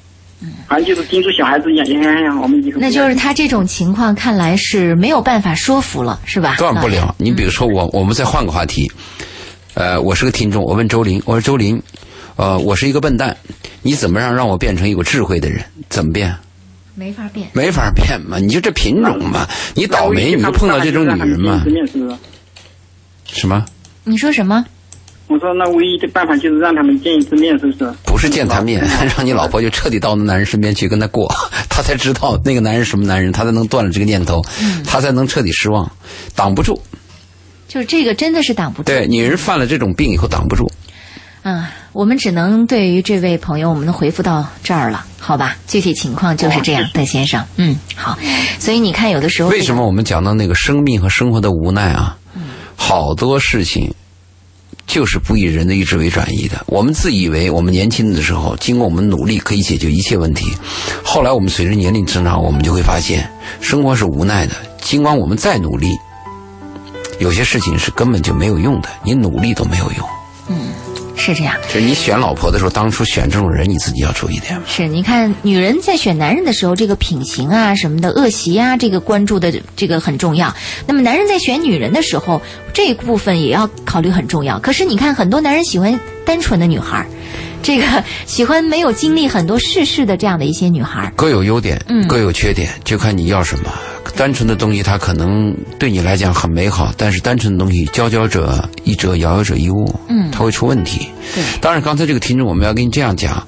[0.69, 6.57] 反正就是盯住小孩子一样，哎呀，我们以后那就是他这种情况看来是没有办法说服了，是吧？
[6.59, 7.15] 断不了。
[7.19, 8.91] 你比如说我，我们再换个话题。
[9.75, 11.81] 呃，我是个听众，我问周林，我说周林，
[12.37, 13.35] 呃，我是一个笨蛋，
[13.83, 15.65] 你怎么让让我变成一个智慧的人？
[15.89, 16.35] 怎么变？
[17.01, 17.49] 没法变。
[17.55, 21.65] 没法变嘛，你就这品种嘛，你倒霉你就碰到这种女人嘛见一？
[21.65, 22.17] 次面是不是？
[23.41, 23.65] 什么？
[24.05, 24.63] 你说什么？
[25.29, 27.91] 我说那唯一的办法就是让他们见一次面，是不是？
[28.05, 28.85] 不是见他面，
[29.17, 31.27] 让你老婆就彻底到那男人身边去跟他过，
[31.71, 34.45] 他才知道那个男人什么男人，他才能断了这个念头，
[34.87, 35.91] 他才能彻底失望，
[36.37, 36.79] 挡不住。
[37.67, 38.87] 就是这个真的是挡不住。
[38.93, 40.71] 对，女人犯了这种病以后挡不住。
[41.43, 45.57] 嗯，我们只能对于这位朋友，我们能回复到这儿了，好吧？
[45.67, 47.45] 具体情况就是这样，邓先生。
[47.57, 48.19] 嗯，好。
[48.59, 52.17] 所以你看，有的时候为什么我们讲到那个生命和生活的无奈啊？
[52.77, 53.95] 好多事情
[54.87, 56.63] 就是不以人的意志为转移的。
[56.67, 60.53] 我们自以为我们年轻的时候，经过我们努力可以解决一切问题，
[61.03, 63.31] 后来我们随着年龄增长，我们就会发现
[63.61, 64.55] 生活是无奈的。
[64.81, 65.97] 尽管我们再努力，
[67.19, 70.07] 有些事情是根本就没有用的，你努力都没有用。
[71.21, 71.55] 是这样？
[71.69, 74.59] 就是你选老婆的时候，当初选这种人，你自己要注意点。
[74.67, 80.53] 是，你看女人在选男人的时候，这个品行啊什么的、恶习啊，这个关注的这个很重要。
[80.87, 82.41] 那么男人在选女人的时候，
[82.73, 84.59] 这一部分也要考虑很重要。
[84.59, 87.07] 可是你看，很多男人喜欢单纯的女孩儿，
[87.63, 91.13] 这个喜欢没有经历很多世事的这样的一些女孩儿。
[91.17, 93.71] 各有优点，嗯各有缺点，就看你要什么。
[94.17, 101.09] 单纯的东西，它可能对你来讲很美好，但是单纯的东西，佼佼者一折，遥遥者一物，嗯它会出问题。
[101.35, 103.47] 对，当然，刚才这个听众，我们要跟你这样讲，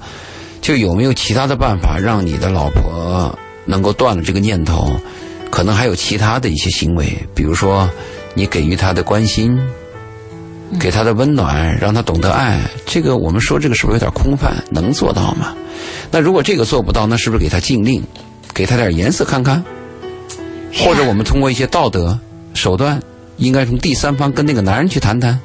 [0.61, 4.89] 就有没有其他的办法让你的老婆能够断了这个念头？
[5.51, 7.87] 可能还有其他的一些行为，比如说
[8.33, 9.59] 你给予她的关心，
[10.79, 12.59] 给他的温暖，让他懂得爱。
[12.85, 14.63] 这个我们说这个是不是有点空泛？
[14.71, 15.53] 能做到吗？
[16.11, 18.03] 那如果这个做不到，那是不是给他禁令，
[18.53, 19.63] 给他点颜色看看？
[20.75, 22.19] 或者我们通过一些道德
[22.53, 23.01] 手段，
[23.37, 25.39] 应该从第三方跟那个男人去谈谈，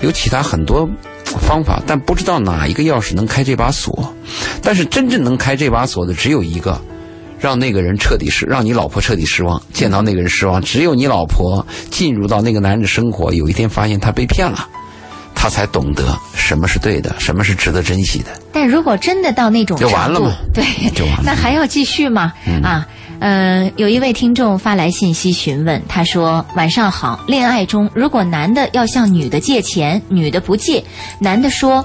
[0.00, 0.88] 有其他很多
[1.26, 4.14] 方法，但不知道哪一个钥匙能开这把锁。
[4.62, 6.80] 但是真正能开这把锁的只有一个，
[7.40, 10.60] 让那个人彻底失，让你老婆彻底失望，见到那个人失望。
[10.62, 14.66] 只有你老婆进入到那个男人的生活，有一天发现他被骗了，
[15.34, 18.26] 他才懂得什么是对的，什么是值得珍惜的。
[18.52, 22.32] 但如果真的到那种就完了嘛对，就完了那还要继续吗？
[22.62, 22.86] 啊，
[23.20, 30.82] 呃，有一位听众发来信息询问，他说：“晚上好，恋爱中如果男的要向女的借钱，女的不借，
[31.20, 31.84] 男的说。”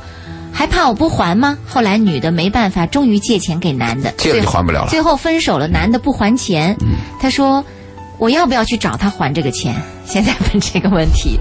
[0.54, 1.58] 还怕我不还吗？
[1.68, 6.78] 后来女的没办法，终于借钱给男的，借了就还不了了最后分手了，男的不还钱，
[7.20, 7.66] 他说
[8.20, 9.76] ：“我要不要去找他还这个钱？”
[10.06, 11.40] 现在问这个问题，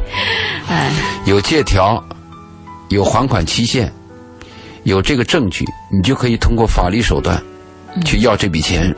[0.68, 0.90] 哎，
[1.26, 2.02] 有借条，
[2.88, 3.92] 有还款期限，
[4.84, 7.40] 有这个证据，你就可以通过法律手段
[8.04, 8.92] 去要这笔钱。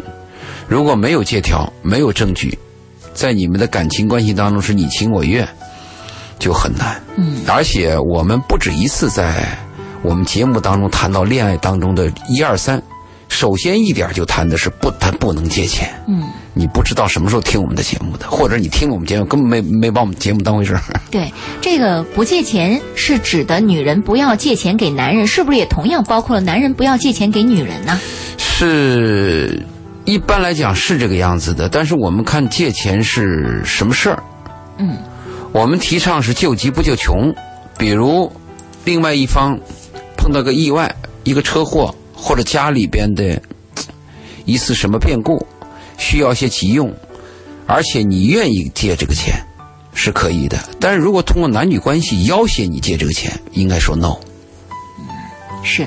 [0.68, 2.56] 如果没有借条，没有证据，
[3.12, 5.46] 在你们的感情关系当中是你情我愿，
[6.38, 7.02] 就很难。
[7.16, 9.46] 嗯，而且我们不止一次在
[10.04, 12.80] 我们节目当中谈到恋爱当中的一二三。
[13.30, 15.88] 首先一点就谈的是不，他不能借钱。
[16.06, 20.82] 嗯，你不知道什么时候听我们的节目的，或者你听了我们节目根本没没把我们节目当回事儿。
[21.10, 27.98] 对，这个不借钱是指的女人不要借钱给男人，是不是也同样包括了男人不要借钱给女人呢？
[28.36, 29.66] 是，
[30.04, 34.22] 一般来讲是这个样子的，但是我们看借钱是什么事儿？
[34.78, 34.98] 嗯，
[35.50, 37.34] 我们提倡是救急不救穷，
[37.78, 38.30] 比如
[38.84, 39.58] 另外一方
[40.24, 43.38] 碰到个意外，一个车祸，或者家里边的
[44.46, 45.46] 一次什么变故，
[45.98, 46.90] 需要一些急用，
[47.66, 49.34] 而且你愿意借这个钱，
[49.92, 50.58] 是可以的。
[50.80, 54.16] 但是如果通过男女关系要挟你借这个钱，应该说 no。
[55.64, 55.86] 是，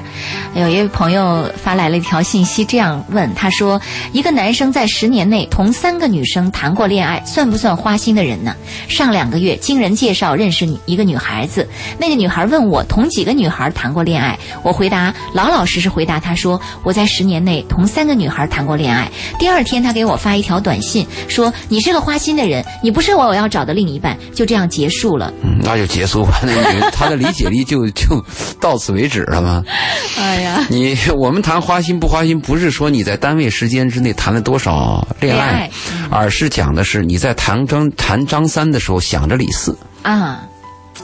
[0.55, 3.79] 有一位朋友发来了一条信息，这样问他说
[4.11, 8.55] ：“一个男生在十年内同三个女生谈过恋爱，算不算花心的人呢？”
[8.89, 11.67] 上两个月经人介绍认识一个女孩子，
[11.99, 19.07] 那个女孩问我同几个女孩谈过恋爱，我回答老老实实回答她说我在十年内同三个女孩谈过恋爱。
[19.37, 25.31] 第二天他给我发一条短信说：“你是个花心的人，你不是我我要找的另一半。”就这样结束了。
[25.43, 26.39] 嗯，那就结束吧。
[26.43, 28.23] 那女她的理解力就就
[28.59, 29.63] 到此为止了吗？
[30.17, 35.69] 哎呀，你我们谈花心不花心，不是说你在单位时间之内谈了多少恋爱，
[36.09, 40.41] 而是讲的是你在谈张谈张三的时候想着李四，啊。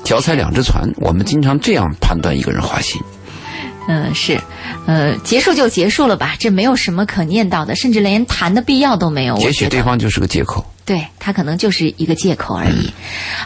[0.04, 0.90] 脚踩两只船。
[0.98, 3.00] 我们经常这样判断一个人花心。
[3.88, 4.40] 嗯，是，
[4.88, 9.38] 呃，结束就结束了吧，这没有什么可念叨的，甚至连谈的必要都没有。
[9.38, 10.66] 也许对方就是个借口。
[10.86, 12.92] 对他可能就是一个借口而已。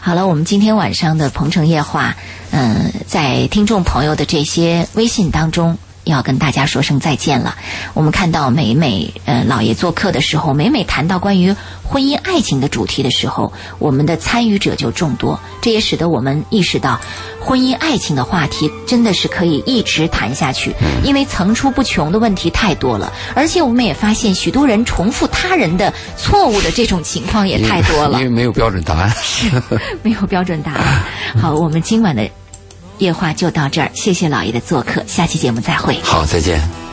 [0.02, 2.12] 好了，我们今天晚上的《鹏城夜话》，
[2.52, 5.78] 嗯、在听众朋友的这些微信当中。
[6.08, 7.56] 要跟大家说声再见了。
[7.94, 11.54] 我们看到每每呃老爷做客的时候，每每谈到关于
[11.84, 17.00] 婚姻爱情的主题的时候，我们的参与者就众多，这也使得我们意识到，
[17.40, 28.38] 婚姻爱情的话题真的是可以一直谈下去，因为层出不穷的问题太多了，而且我们也发现许多人重复他人的错误的这种情况也太多了因为。
[28.38, 29.12] 没有标准答案。
[30.04, 31.04] 没有标准答案。
[31.42, 32.30] 好，我们今晚的
[33.00, 36.00] 夜话就到这儿，谢谢老爷的做客，下期节目再会。
[36.04, 36.87] 好，再见。